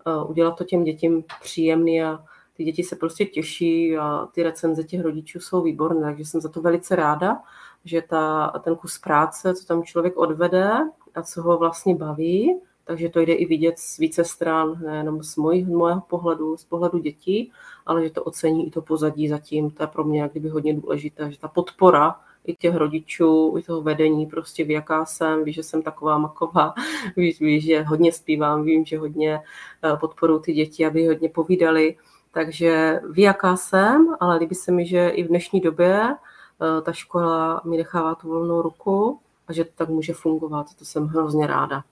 [0.07, 4.83] uh, udělat to těm dětím příjemný a ty děti se prostě těší a ty recenze
[4.83, 7.41] těch rodičů jsou výborné, takže jsem za to velice ráda,
[7.85, 10.71] že ta, ten kus práce, co tam člověk odvede
[11.15, 12.59] a co ho vlastně baví,
[12.89, 15.67] takže to jde i vidět z více stran, nejenom z mojich,
[16.07, 17.51] pohledu, z pohledu dětí,
[17.85, 21.31] ale že to ocení i to pozadí zatím, to je pro mě kdyby hodně důležité,
[21.31, 25.63] že ta podpora i těch rodičů, i toho vedení, prostě ví, jaká jsem, ví, že
[25.63, 26.73] jsem taková maková,
[27.15, 29.41] ví, ví že hodně zpívám, vím, že hodně
[29.83, 31.97] eh, podporuji ty děti, aby hodně povídali,
[32.31, 36.91] takže ví, jaká jsem, ale líbí se mi, že i v dnešní době eh, ta
[36.91, 41.47] škola mi nechává tu volnou ruku a že to tak může fungovat, to jsem hrozně
[41.47, 41.83] ráda.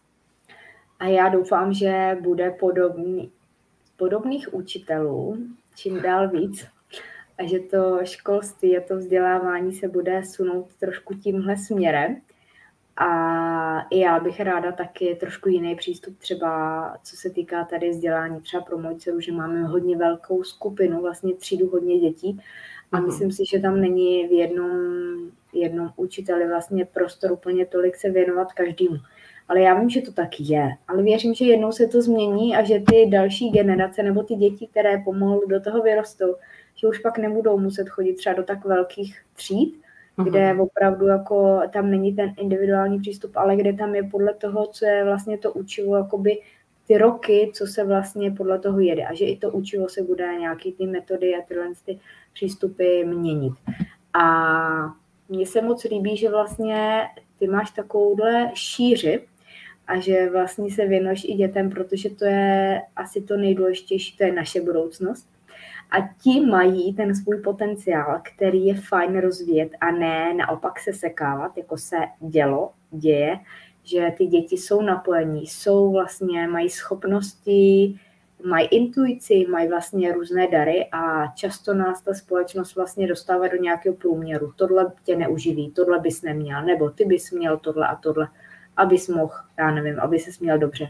[1.00, 3.32] A já doufám, že bude podobný,
[3.98, 5.38] podobných učitelů
[5.78, 6.68] čím dál víc
[7.38, 12.22] a že to školství a to vzdělávání se bude sunout trošku tímhle směrem.
[12.98, 18.42] A i já bych ráda taky trošku jiný přístup třeba, co se týká tady vzdělání
[18.42, 22.42] třeba pro moji dceru, že máme hodně velkou skupinu, vlastně třídu hodně dětí
[22.92, 23.06] a mhm.
[23.06, 24.72] myslím si, že tam není v jednom,
[25.54, 28.98] jednom učiteli vlastně prostor úplně tolik se věnovat každému.
[29.48, 30.70] Ale já vím, že to tak je.
[30.88, 34.68] Ale věřím, že jednou se to změní a že ty další generace nebo ty děti,
[34.68, 36.36] které pomalu do toho vyrostou,
[36.76, 39.82] že už pak nebudou muset chodit třeba do tak velkých tříd,
[40.18, 40.30] uh-huh.
[40.30, 44.86] kde opravdu jako tam není ten individuální přístup, ale kde tam je podle toho, co
[44.86, 46.42] je vlastně to učivo, jakoby
[46.88, 49.06] ty roky, co se vlastně podle toho jede.
[49.06, 52.00] A že i to učivo se bude nějaký ty metody a tyhle ty
[52.34, 53.54] přístupy měnit.
[54.14, 54.94] A
[55.30, 57.02] mně se moc líbí, že vlastně
[57.40, 59.28] ty máš takovouhle šíři
[59.88, 64.34] a že vlastně se věnuješ i dětem, protože to je asi to nejdůležitější, to je
[64.34, 65.28] naše budoucnost.
[65.92, 71.58] A ti mají ten svůj potenciál, který je fajn rozvíjet a ne naopak se sekávat,
[71.58, 73.40] jako se dělo, děje,
[73.84, 78.00] že ty děti jsou napojení, jsou vlastně, mají schopnosti,
[78.46, 83.96] mají intuici, mají vlastně různé dary a často nás ta společnost vlastně dostává do nějakého
[83.96, 84.52] průměru.
[84.56, 88.28] Tohle tě neuživí, tohle bys neměl, nebo ty bys měl tohle a tohle
[88.78, 90.88] abys mohl, já nevím, aby se měl dobře.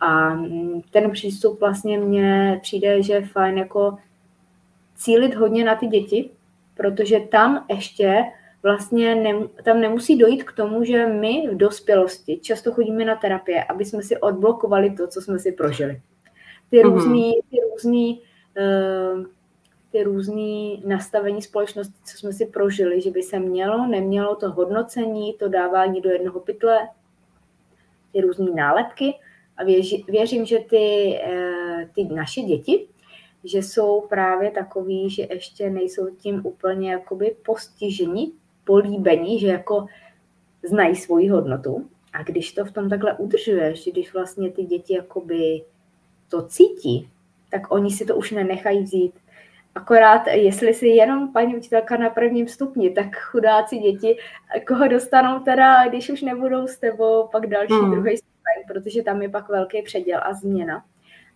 [0.00, 3.98] A mm, ten přístup vlastně mně přijde, že je fajn jako
[4.96, 6.30] cílit hodně na ty děti,
[6.74, 8.22] protože tam ještě
[8.62, 9.32] vlastně ne,
[9.64, 14.02] tam nemusí dojít k tomu, že my v dospělosti často chodíme na terapie, aby jsme
[14.02, 16.00] si odblokovali to, co jsme si prožili.
[16.70, 16.82] Ty mm-hmm.
[16.82, 18.22] různý, ty různý
[18.58, 19.24] uh,
[19.92, 25.34] ty různé nastavení společnosti, co jsme si prožili, že by se mělo, nemělo to hodnocení,
[25.34, 26.78] to dávání do jednoho pytle,
[28.12, 29.14] ty různé nálepky
[29.56, 32.86] a věři, věřím, že ty, eh, ty naše děti,
[33.44, 38.32] že jsou právě takový, že ještě nejsou tím úplně jakoby postiženi,
[38.64, 39.86] políbení, že jako
[40.68, 41.88] znají svoji hodnotu.
[42.12, 45.62] A když to v tom takhle udržuješ, když vlastně ty děti jakoby
[46.28, 47.08] to cítí,
[47.50, 49.14] tak oni si to už nenechají vzít.
[49.74, 54.16] Akorát, jestli si jenom paní učitelka na prvním stupni, tak chudáci děti,
[54.66, 57.90] koho dostanou teda, když už nebudou s tebou, pak další, hmm.
[57.90, 60.84] druhý stupeň, protože tam je pak velký předěl a změna.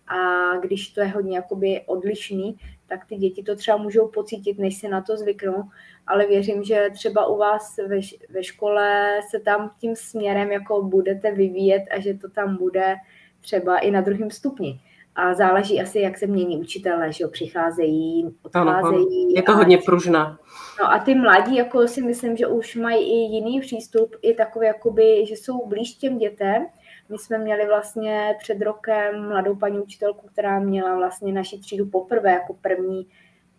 [0.07, 0.17] A
[0.57, 4.87] když to je hodně jakoby odlišný, tak ty děti to třeba můžou pocítit, než si
[4.87, 5.63] na to zvyknou,
[6.07, 11.31] ale věřím, že třeba u vás ve, ve škole se tam tím směrem jako budete
[11.31, 12.95] vyvíjet a že to tam bude
[13.41, 14.79] třeba i na druhém stupni.
[15.15, 19.33] A záleží asi, jak se mění učitelé, že jo, přicházejí, odcházejí.
[19.35, 20.39] je to a, hodně pružná.
[20.81, 24.67] No a ty mladí, jako si myslím, že už mají i jiný přístup, i takový,
[24.67, 26.65] jakoby, že jsou blíž těm dětem.
[27.09, 32.31] My jsme měli vlastně před rokem mladou paní učitelku, která měla vlastně naši třídu poprvé
[32.31, 33.07] jako první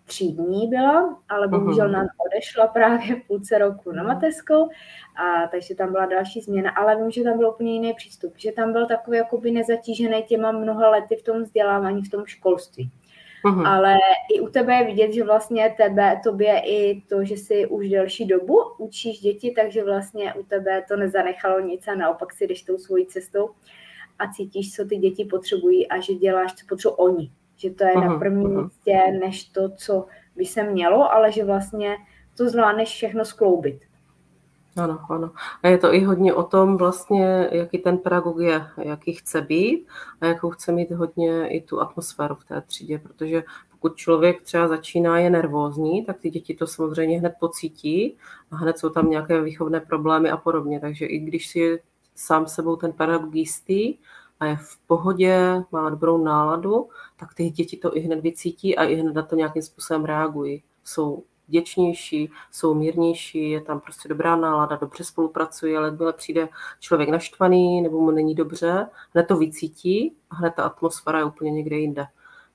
[0.07, 4.69] tří dní byla, ale bohužel nám odešla právě v půlce roku na mateřskou,
[5.17, 8.53] a takže tam byla další změna, ale vím, že tam byl úplně jiný přístup, že
[8.53, 12.91] tam byl takový jakoby nezatížený těma mnoha lety v tom vzdělávání, v tom školství.
[13.45, 13.67] Uhum.
[13.67, 13.95] Ale
[14.35, 18.27] i u tebe je vidět, že vlastně tebe, tobě i to, že si už delší
[18.27, 22.79] dobu učíš děti, takže vlastně u tebe to nezanechalo nic a naopak si jdeš tou
[22.79, 23.51] svojí cestou
[24.19, 27.95] a cítíš, co ty děti potřebují a že děláš, co potřebují oni že to je
[27.95, 28.65] uh-huh, na prvním uh-huh.
[28.65, 31.97] místě, než to, co by se mělo, ale že vlastně
[32.37, 33.81] to zvládneš všechno skloubit.
[34.77, 35.31] Ano, ano.
[35.63, 39.87] A je to i hodně o tom vlastně, jaký ten pedagog je, jaký chce být
[40.21, 44.69] a jakou chce mít hodně i tu atmosféru v té třídě, protože pokud člověk třeba
[44.69, 48.17] začíná je nervózní, tak ty děti to samozřejmě hned pocítí
[48.51, 50.81] a hned jsou tam nějaké výchovné problémy a podobně.
[50.81, 51.79] Takže i když si je
[52.15, 53.95] sám sebou ten pedagog jistý
[54.41, 58.85] a je v pohodě, má dobrou náladu, tak ty děti to i hned vycítí a
[58.85, 60.63] i hned na to nějakým způsobem reagují.
[60.85, 66.49] Jsou děčnější, jsou mírnější, je tam prostě dobrá nálada, dobře spolupracují, ale jakmile přijde
[66.81, 71.51] člověk naštvaný nebo mu není dobře, hned to vycítí a hned ta atmosféra je úplně
[71.51, 72.07] někde jinde.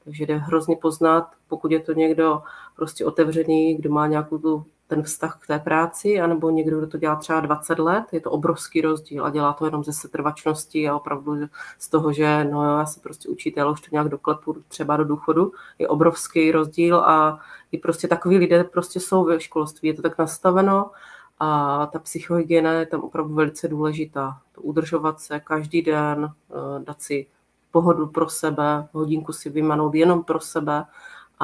[0.04, 2.42] Takže jde hrozně poznat, pokud je to někdo
[2.76, 6.98] prostě otevřený, kdo má nějakou tu ten vztah k té práci, anebo někdo, kdo to
[6.98, 10.96] dělá třeba 20 let, je to obrovský rozdíl a dělá to jenom ze setrvačnosti a
[10.96, 11.36] opravdu
[11.80, 15.52] z toho, že no já se prostě učitel, už to nějak doklepu třeba do důchodu,
[15.80, 17.40] je obrovský rozdíl a
[17.72, 20.92] i prostě takový lidé prostě jsou ve školství, je to tak nastaveno
[21.40, 24.38] a ta psychohygiena je tam opravdu velice důležitá.
[24.52, 27.28] To udržovat se každý den, eh, dát si
[27.72, 30.84] pohodu pro sebe, hodinku si vymanout jenom pro sebe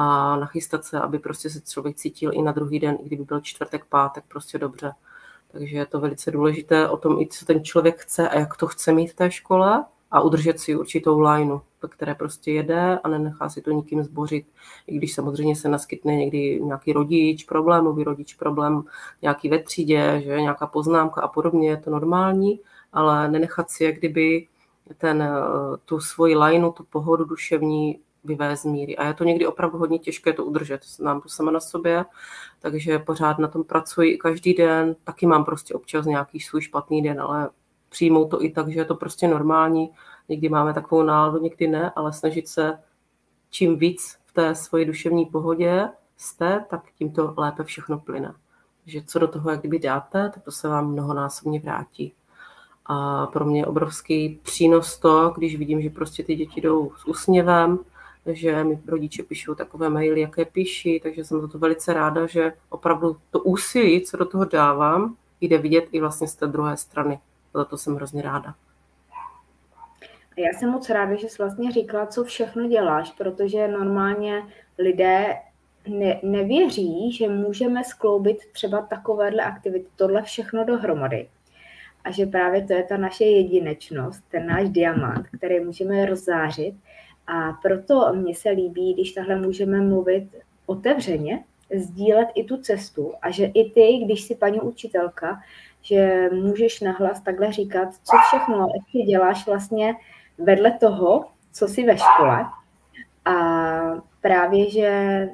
[0.00, 3.40] a nachystat se, aby prostě se člověk cítil i na druhý den, i kdyby byl
[3.40, 4.92] čtvrtek, pátek, prostě dobře.
[5.52, 8.66] Takže je to velice důležité o tom, i co ten člověk chce a jak to
[8.66, 13.08] chce mít v té škole a udržet si určitou lineu, po které prostě jede a
[13.08, 14.46] nenechá si to nikým zbořit.
[14.86, 18.82] I když samozřejmě se naskytne někdy nějaký rodič, problémový rodič, problém
[19.22, 22.60] nějaký ve třídě, že nějaká poznámka a podobně, je to normální,
[22.92, 24.48] ale nenechat si jak kdyby
[24.98, 25.28] ten,
[25.84, 28.96] tu svoji lineu, tu pohodu duševní vyvést míry.
[28.96, 30.84] A je to někdy opravdu hodně těžké to udržet.
[30.84, 32.04] Znám to sama na sobě,
[32.60, 34.96] takže pořád na tom pracuji každý den.
[35.04, 37.50] Taky mám prostě občas nějaký svůj špatný den, ale
[37.88, 39.90] přijmout to i tak, že je to prostě normální.
[40.28, 42.78] Někdy máme takovou náladu, někdy ne, ale snažit se
[43.50, 48.34] čím víc v té svoji duševní pohodě jste, tak tím to lépe všechno plyne.
[48.86, 52.12] Že co do toho, jak kdyby dáte, tak to se vám mnohonásobně vrátí.
[52.86, 57.06] A pro mě je obrovský přínos to, když vidím, že prostě ty děti jdou s
[57.06, 57.78] úsměvem,
[58.34, 62.52] že mi rodiče píšou takové maily, jaké píší, takže jsem za to velice ráda, že
[62.68, 67.18] opravdu to úsilí, co do toho dávám, jde vidět i vlastně z té druhé strany.
[67.54, 68.54] Za to jsem hrozně ráda.
[70.36, 74.42] A já jsem moc ráda, že jsi vlastně říkala, co všechno děláš, protože normálně
[74.78, 75.36] lidé
[75.88, 81.28] ne, nevěří, že můžeme skloubit třeba takovéhle aktivity, tohle všechno dohromady.
[82.04, 86.74] A že právě to je ta naše jedinečnost, ten náš diamant, který můžeme rozzářit
[87.28, 90.28] a proto mně se líbí, když tahle můžeme mluvit
[90.66, 95.40] otevřeně, sdílet i tu cestu a že i ty, když si paní učitelka,
[95.82, 99.94] že můžeš nahlas takhle říkat, co všechno ještě děláš vlastně
[100.38, 102.46] vedle toho, co jsi ve škole.
[103.24, 103.34] A
[104.20, 105.28] právě, že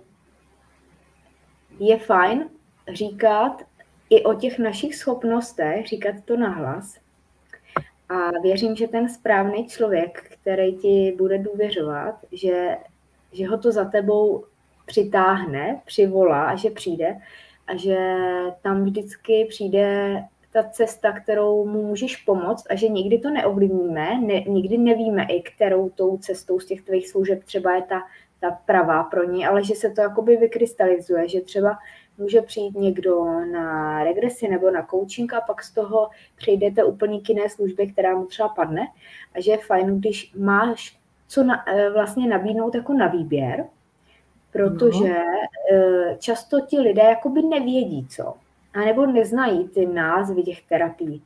[1.79, 2.49] je fajn
[2.93, 3.63] říkat
[4.11, 6.99] i o těch našich schopnostech, říkat to nahlas,
[8.09, 12.77] a věřím, že ten správný člověk, který ti bude důvěřovat, že,
[13.33, 14.45] že ho to za tebou
[14.87, 17.17] přitáhne, přivolá a že přijde
[17.67, 17.99] a že
[18.63, 20.17] tam vždycky přijde
[20.53, 25.43] ta cesta, kterou mu můžeš pomoct a že nikdy to neovlivníme, ne, nikdy nevíme i
[25.43, 28.03] kterou tou cestou z těch tvých služeb třeba je ta,
[28.41, 31.79] ta pravá pro ní, ale že se to jakoby vykrystalizuje, že třeba
[32.19, 37.29] může přijít někdo na regresi nebo na coaching a pak z toho přejdete úplně k
[37.29, 38.87] jiné službě, která mu třeba padne
[39.35, 40.99] a že je fajn, když máš
[41.29, 43.67] co na, eh, vlastně nabídnout jako na výběr,
[44.53, 46.17] protože no.
[46.19, 48.35] často ti lidé jakoby nevědí co,
[48.75, 51.23] anebo neznají ty názvy těch terapií.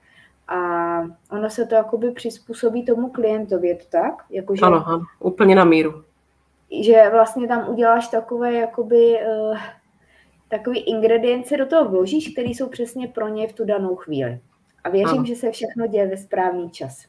[0.49, 0.59] A
[1.30, 4.24] ono se to jakoby přizpůsobí tomu klientovi, je to tak?
[4.30, 6.05] Jako, že, ano, ano, úplně na míru.
[6.82, 9.18] Že vlastně tam uděláš takové jakoby
[9.51, 9.59] uh,
[10.49, 14.40] takový ingredience do toho vložíš, které jsou přesně pro ně v tu danou chvíli.
[14.84, 15.24] A věřím, ano.
[15.24, 17.05] že se všechno děje ve správný čas.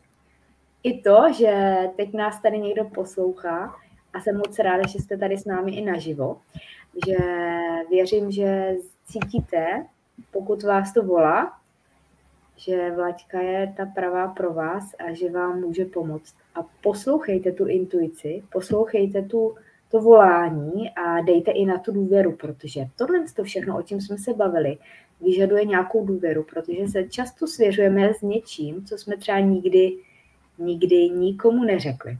[0.83, 3.75] I to, že teď nás tady někdo poslouchá
[4.13, 6.37] a jsem moc ráda, že jste tady s námi i naživo,
[7.07, 7.17] že
[7.89, 8.75] věřím, že
[9.05, 9.85] cítíte,
[10.31, 11.53] pokud vás to volá,
[12.57, 16.35] že Vlaďka je ta pravá pro vás a že vám může pomoct.
[16.55, 19.55] A poslouchejte tu intuici, poslouchejte tu
[19.91, 24.17] to volání a dejte i na tu důvěru, protože tohle to všechno, o čem jsme
[24.17, 24.77] se bavili,
[25.21, 29.97] vyžaduje nějakou důvěru, protože se často svěřujeme s něčím, co jsme třeba nikdy,
[30.57, 32.17] nikdy nikomu neřekli.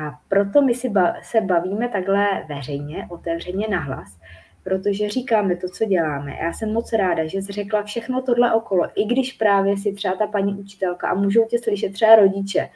[0.00, 4.18] A proto my si ba- se bavíme takhle veřejně, otevřeně nahlas,
[4.64, 6.36] protože říkáme to, co děláme.
[6.42, 10.14] Já jsem moc ráda, že jsi řekla všechno tohle okolo, i když právě si třeba
[10.14, 12.68] ta paní učitelka a můžou tě slyšet třeba rodiče,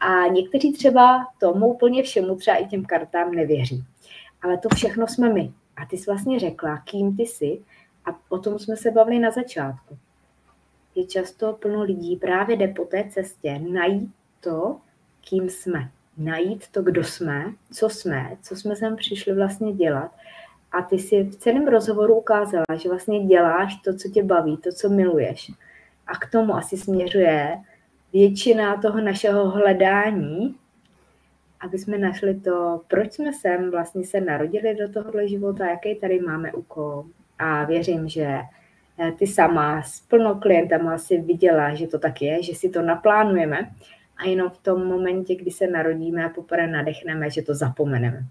[0.00, 3.84] a někteří třeba tomu úplně všemu, třeba i těm kartám nevěří.
[4.42, 5.52] Ale to všechno jsme my.
[5.76, 7.58] A ty jsi vlastně řekla, kým ty jsi
[8.04, 9.98] a o tom jsme se bavili na začátku.
[10.94, 14.76] Je často plno lidí právě jde po té cestě najít to,
[15.28, 15.90] kým jsme.
[16.18, 20.10] Najít to, kdo jsme, co jsme, co jsme sem přišli vlastně dělat.
[20.72, 24.72] A ty si v celém rozhovoru ukázala, že vlastně děláš to, co tě baví, to,
[24.72, 25.50] co miluješ.
[26.06, 27.58] A k tomu asi směřuje
[28.14, 30.54] většina toho našeho hledání,
[31.60, 36.20] aby jsme našli to, proč jsme sem vlastně se narodili do tohohle života, jaký tady
[36.20, 37.04] máme úkol.
[37.38, 38.38] A věřím, že
[38.98, 42.82] eh, ty sama s plnou klientama si viděla, že to tak je, že si to
[42.82, 43.70] naplánujeme
[44.16, 48.24] a jenom v tom momentě, kdy se narodíme a poprvé nadechneme, že to zapomeneme.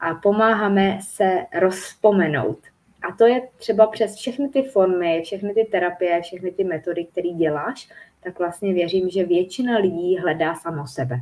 [0.00, 2.58] A pomáháme se rozpomenout.
[3.02, 7.28] A to je třeba přes všechny ty formy, všechny ty terapie, všechny ty metody, které
[7.28, 7.88] děláš,
[8.28, 11.20] tak vlastně věřím, že většina lidí hledá samo sebe.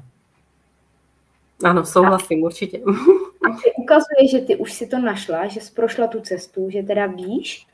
[1.64, 2.78] Ano, souhlasím, a, určitě.
[3.46, 6.82] A ty ukazuje, že ty už si to našla, že jsi prošla tu cestu, že
[6.82, 7.66] teda víš,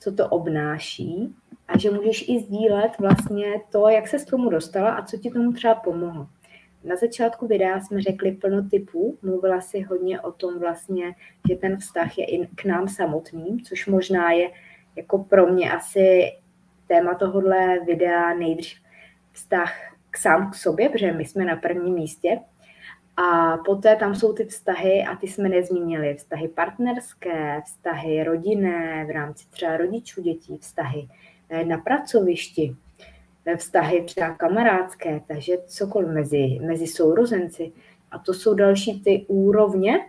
[0.00, 1.34] co to obnáší
[1.68, 5.30] a že můžeš i sdílet vlastně to, jak se s tomu dostala a co ti
[5.30, 6.26] tomu třeba pomohlo.
[6.84, 11.14] Na začátku videa jsme řekli plno typů, mluvila si hodně o tom vlastně,
[11.48, 14.50] že ten vztah je i k nám samotným, což možná je
[14.96, 16.32] jako pro mě asi
[16.88, 18.78] téma tohohle videa nejdřív
[19.32, 19.72] vztah
[20.10, 22.38] k sám k sobě, protože my jsme na prvním místě.
[23.16, 29.10] A poté tam jsou ty vztahy, a ty jsme nezmínili, vztahy partnerské, vztahy rodinné, v
[29.10, 31.08] rámci třeba rodičů dětí, vztahy
[31.50, 32.76] eh, na pracovišti,
[33.46, 37.72] eh, vztahy třeba kamarádské, takže cokoliv mezi, mezi sourozenci.
[38.10, 40.00] A to jsou další ty úrovně,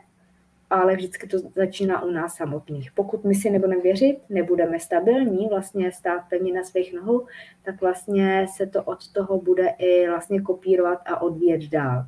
[0.69, 2.91] ale vždycky to začíná u nás samotných.
[2.91, 7.27] Pokud my si nebudeme věřit, nebudeme stabilní, vlastně stát pevně na svých nohou,
[7.63, 12.05] tak vlastně se to od toho bude i vlastně kopírovat a odvíjet dál.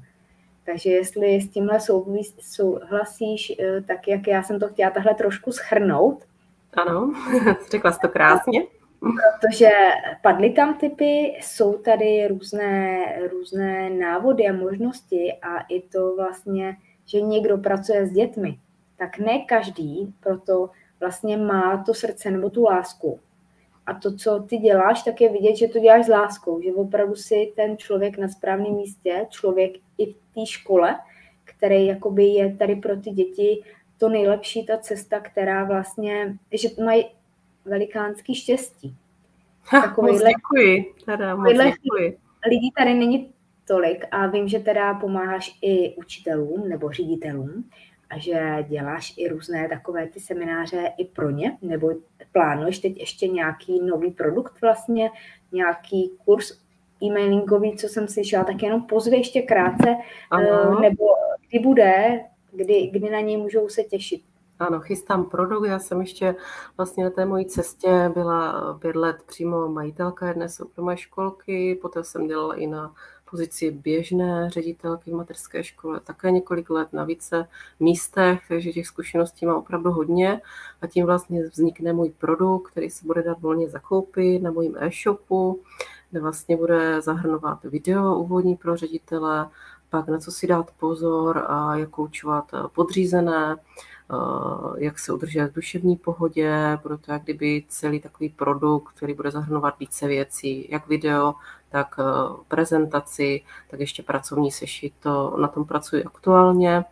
[0.65, 1.79] Takže jestli s tímhle
[2.39, 6.23] souhlasíš, eh, tak jak já jsem to chtěla tahle trošku schrnout.
[6.73, 7.13] Ano,
[7.71, 8.63] řekla jsi to krásně.
[8.99, 9.69] Protože
[10.21, 16.77] padly tam typy, jsou tady různé, různé návody a možnosti a i to vlastně
[17.11, 18.59] že někdo pracuje s dětmi,
[18.97, 23.19] tak ne každý proto vlastně má to srdce nebo tu lásku.
[23.85, 27.15] A to, co ty děláš, tak je vidět, že to děláš s láskou, že opravdu
[27.15, 30.99] si ten člověk na správném místě, člověk i v té škole,
[31.43, 33.63] který jakoby je tady pro ty děti
[33.97, 37.05] to nejlepší, ta cesta, která vlastně, že mají
[37.65, 38.95] velikánský štěstí.
[39.63, 40.93] Ha, moc děkuji.
[41.05, 42.17] Teda, moc děkuji.
[42.49, 43.33] Lidí tady není
[43.71, 47.63] tolik a vím, že teda pomáháš i učitelům nebo ředitelům
[48.09, 51.91] a že děláš i různé takové ty semináře i pro ně, nebo
[52.31, 55.09] plánuješ teď ještě nějaký nový produkt vlastně,
[55.51, 56.51] nějaký kurz
[57.03, 59.95] e-mailingový, co jsem slyšela, tak jenom pozvě ještě krátce,
[60.31, 60.77] ano.
[60.77, 61.05] Eh, nebo
[61.49, 62.19] kdy bude,
[62.51, 64.21] kdy, kdy na něj můžou se těšit.
[64.59, 65.67] Ano, chystám produkt.
[65.67, 66.35] Já jsem ještě
[66.77, 72.27] vlastně na té mojí cestě byla pět let přímo majitelka jedné soukromé školky, poté jsem
[72.27, 72.93] dělala i na
[73.31, 77.47] pozici běžné ředitelky v mateřské škole také několik let na více
[77.79, 80.41] místech, takže těch zkušeností mám opravdu hodně.
[80.81, 85.61] A tím vlastně vznikne můj produkt, který se bude dát volně zakoupit na mojím e-shopu,
[86.11, 89.49] kde vlastně bude zahrnovat video úvodní pro ředitele,
[89.89, 93.57] pak na co si dát pozor a jak koučovat podřízené,
[94.13, 99.13] Eh, jak se udržet v duševní pohodě, bude to jak kdyby celý takový produkt, který
[99.13, 101.33] bude zahrnovat více věcí, jak video,
[101.71, 102.03] tak eh,
[102.47, 106.85] prezentaci, tak ještě pracovní sešit, to na tom pracuji aktuálně,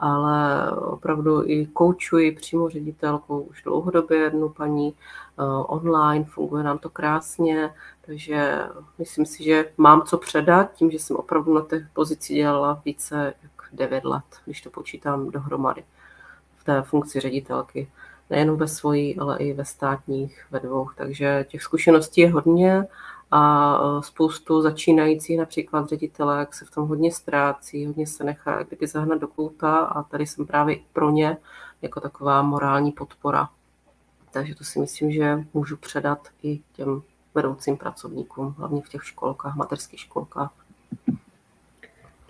[0.00, 6.90] ale opravdu i koučuji přímo ředitelkou už dlouhodobě jednu paní eh, online, funguje nám to
[6.90, 7.74] krásně,
[8.06, 8.62] takže
[8.98, 13.34] myslím si, že mám co předat tím, že jsem opravdu na té pozici dělala více
[13.42, 15.84] jak 9 let, když to počítám dohromady
[16.68, 17.88] té funkci ředitelky.
[18.30, 20.88] Nejenom ve svojí, ale i ve státních, ve dvou.
[20.96, 22.84] Takže těch zkušeností je hodně
[23.30, 28.86] a e, spoustu začínajících například ředitelek se v tom hodně ztrácí, hodně se nechá kdyby
[28.86, 31.36] zahnat do kouta a tady jsem právě pro ně
[31.82, 33.48] jako taková morální podpora.
[34.30, 37.02] Takže to si myslím, že můžu předat i těm
[37.34, 40.52] vedoucím pracovníkům, hlavně v těch školkách, mateřských školkách.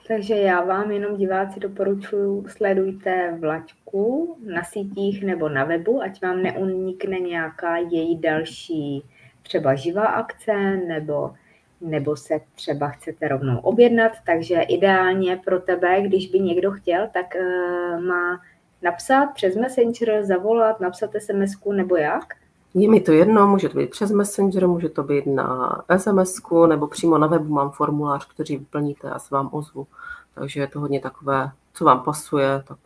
[0.09, 6.43] Takže já vám jenom diváci doporučuji, sledujte Vlaďku na sítích nebo na webu, ať vám
[6.43, 9.05] neunikne nějaká její další
[9.49, 11.35] třeba živá akce nebo,
[11.81, 14.13] nebo se třeba chcete rovnou objednat.
[14.27, 18.41] Takže ideálně pro tebe, když by někdo chtěl, tak uh, má
[18.83, 22.35] napsat přes Messenger, zavolat, napsat sms nebo jak?
[22.75, 26.35] Je mi to jedno, může to být přes Messenger, může to být na sms
[26.69, 29.87] nebo přímo na webu mám formulář, který vyplníte a se vám ozvu.
[30.35, 32.79] Takže je to hodně takové, co vám pasuje, tak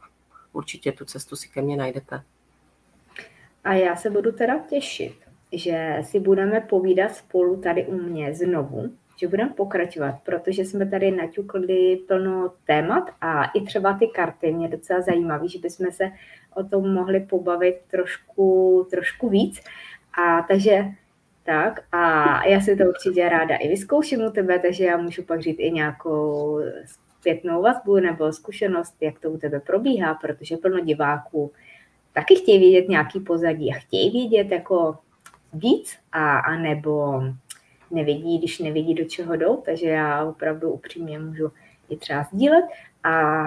[0.53, 2.23] určitě tu cestu si ke mně najdete.
[3.65, 5.15] A já se budu teda těšit,
[5.53, 11.11] že si budeme povídat spolu tady u mě znovu, že budeme pokračovat, protože jsme tady
[11.11, 16.11] naťukli plno témat a i třeba ty karty mě docela zajímavé, že bychom se
[16.55, 19.61] o tom mohli pobavit trošku, trošku víc.
[20.25, 20.85] A takže
[21.45, 25.41] tak a já si to určitě ráda i vyzkouším u tebe, takže já můžu pak
[25.41, 26.61] říct i nějakou
[27.21, 31.53] zpětnou vazbu nebo zkušenost, jak to u tebe probíhá, protože plno diváků
[32.13, 34.99] taky chtějí vědět nějaký pozadí a chtějí vědět jako
[35.53, 37.23] víc a, a nebo
[37.91, 41.53] nevidí, když nevidí, do čeho jdou, takže já opravdu upřímně můžu
[41.89, 42.65] i třeba sdílet
[43.05, 43.43] a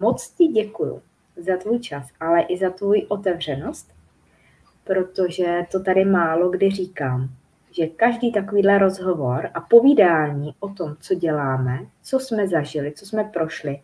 [0.00, 1.02] moc ti děkuju
[1.36, 3.94] za tvůj čas, ale i za tvůj otevřenost,
[4.84, 7.28] protože to tady málo kdy říkám,
[7.70, 13.24] že každý takovýhle rozhovor a povídání o tom, co děláme, co jsme zažili, co jsme
[13.24, 13.80] prošli,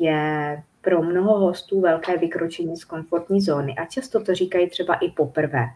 [0.00, 5.10] je pro mnoho hostů velké vykročení z komfortní zóny a často to říkají třeba i
[5.10, 5.66] poprvé.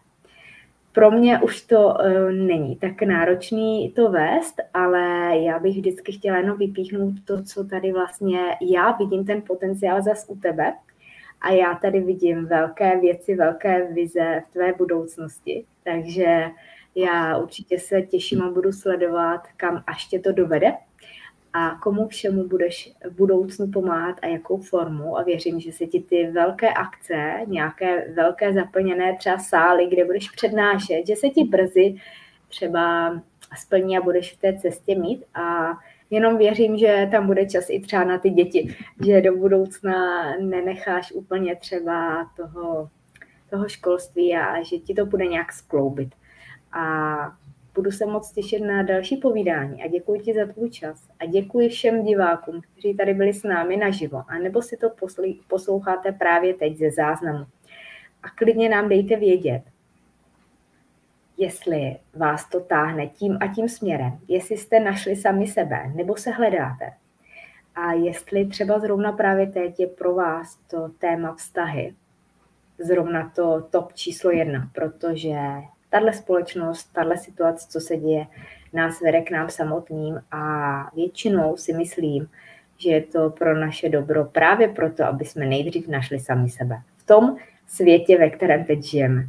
[0.93, 6.37] Pro mě už to uh, není tak náročný to vést, ale já bych vždycky chtěla
[6.37, 10.73] jenom vypíchnout to, co tady vlastně já vidím ten potenciál zas u tebe
[11.41, 15.65] a já tady vidím velké věci, velké vize v tvé budoucnosti.
[15.83, 16.45] Takže
[16.95, 20.73] já určitě se těším a budu sledovat, kam až tě to dovede
[21.53, 25.17] a komu všemu budeš v budoucnu pomáhat a jakou formu.
[25.17, 30.29] A věřím, že se ti ty velké akce, nějaké velké zaplněné třeba sály, kde budeš
[30.29, 31.95] přednášet, že se ti brzy
[32.47, 33.13] třeba
[33.57, 35.23] splní a budeš v té cestě mít.
[35.33, 35.77] A
[36.09, 38.75] jenom věřím, že tam bude čas i třeba na ty děti,
[39.05, 42.89] že do budoucna nenecháš úplně třeba toho,
[43.49, 46.09] toho školství a že ti to bude nějak skloubit.
[46.73, 47.17] A
[47.75, 51.69] budu se moc těšit na další povídání a děkuji ti za tvůj čas a děkuji
[51.69, 54.89] všem divákům, kteří tady byli s námi naživo a nebo si to
[55.47, 57.45] posloucháte právě teď ze záznamu.
[58.23, 59.61] A klidně nám dejte vědět,
[61.37, 66.31] jestli vás to táhne tím a tím směrem, jestli jste našli sami sebe nebo se
[66.31, 66.93] hledáte.
[67.75, 71.95] A jestli třeba zrovna právě teď je pro vás to téma vztahy,
[72.79, 75.37] zrovna to top číslo jedna, protože
[75.91, 78.27] tahle společnost, tahle situace, co se děje,
[78.73, 82.27] nás vede k nám samotným a většinou si myslím,
[82.77, 86.81] že je to pro naše dobro právě proto, aby jsme nejdřív našli sami sebe.
[86.97, 87.37] V tom
[87.67, 89.27] světě, ve kterém teď žijeme.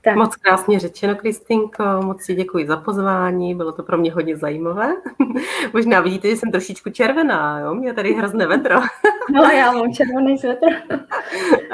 [0.00, 0.16] Tak.
[0.16, 4.92] Moc krásně řečeno, Kristýnko, moc si děkuji za pozvání, bylo to pro mě hodně zajímavé.
[5.72, 7.74] Možná vidíte, že jsem trošičku červená, jo?
[7.74, 8.80] mě tady hrozné vedro.
[9.34, 10.66] no, já mám červený svetr.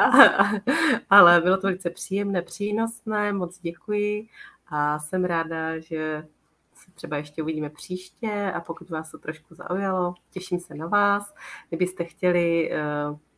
[1.10, 4.26] Ale bylo to velice příjemné, přínosné, moc děkuji
[4.68, 6.26] a jsem ráda, že
[6.94, 11.34] třeba ještě uvidíme příště a pokud vás to trošku zaujalo, těším se na vás.
[11.68, 12.78] Kdybyste chtěli eh,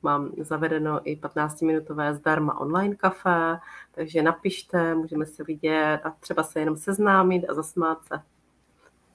[0.03, 3.59] mám zavedeno i 15-minutové zdarma online kafe,
[3.95, 8.21] takže napište, můžeme se vidět a třeba se jenom seznámit a zasmát se.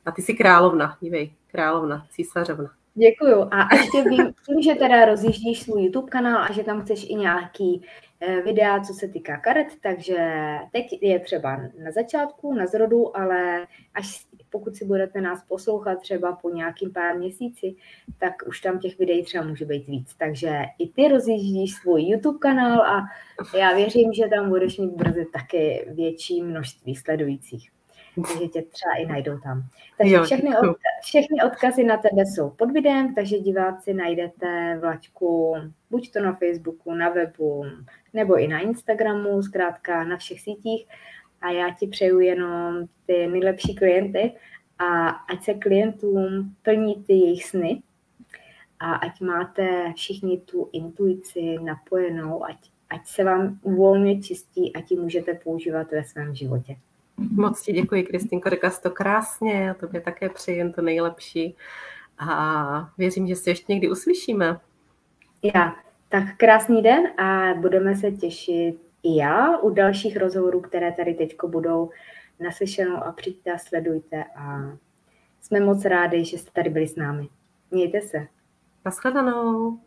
[0.06, 2.70] A ty jsi královna, dívej, královna, císařovna.
[2.94, 3.48] Děkuju.
[3.52, 7.82] A ještě vím, že teda rozjíždíš svůj YouTube kanál a že tam chceš i nějaký
[8.20, 10.18] eh, videa, co se týká karet, takže
[10.72, 16.32] teď je třeba na začátku, na zrodu, ale až pokud si budete nás poslouchat třeba
[16.36, 17.76] po nějakým pár měsíci,
[18.20, 20.16] tak už tam těch videí třeba může být víc.
[20.18, 23.08] Takže i ty rozjíždíš svůj YouTube kanál a
[23.58, 27.72] já věřím, že tam budeš mít brzy taky větší množství sledujících
[28.16, 29.64] takže tě třeba i najdou tam.
[29.98, 35.56] Takže jo, všechny, od, všechny odkazy na tebe jsou pod videem, takže diváci najdete Vlačku
[35.90, 37.66] buď to na Facebooku, na webu,
[38.14, 40.88] nebo i na Instagramu, zkrátka na všech sítích.
[41.42, 44.32] A já ti přeju jenom ty nejlepší klienty
[44.80, 47.82] a ať se klientům plní ty jejich sny
[48.80, 52.58] a ať máte všichni tu intuici napojenou, ať,
[52.90, 56.76] ať se vám uvolně čistí a ti můžete používat ve svém životě.
[57.18, 61.56] Moc ti děkuji, Kristýnko, řekla jsi to krásně, já tobě také přeji jen to nejlepší
[62.18, 64.60] a věřím, že se ještě někdy uslyšíme.
[65.44, 65.76] Já.
[66.10, 71.36] Tak krásný den a budeme se těšit i já u dalších rozhovorů, které tady teď
[71.48, 71.90] budou
[72.40, 74.78] naslyšenou a přijďte a sledujte a
[75.42, 77.30] jsme moc rádi, že jste tady byli s námi.
[77.72, 78.28] Mějte se.
[78.86, 79.80] Naschledanou.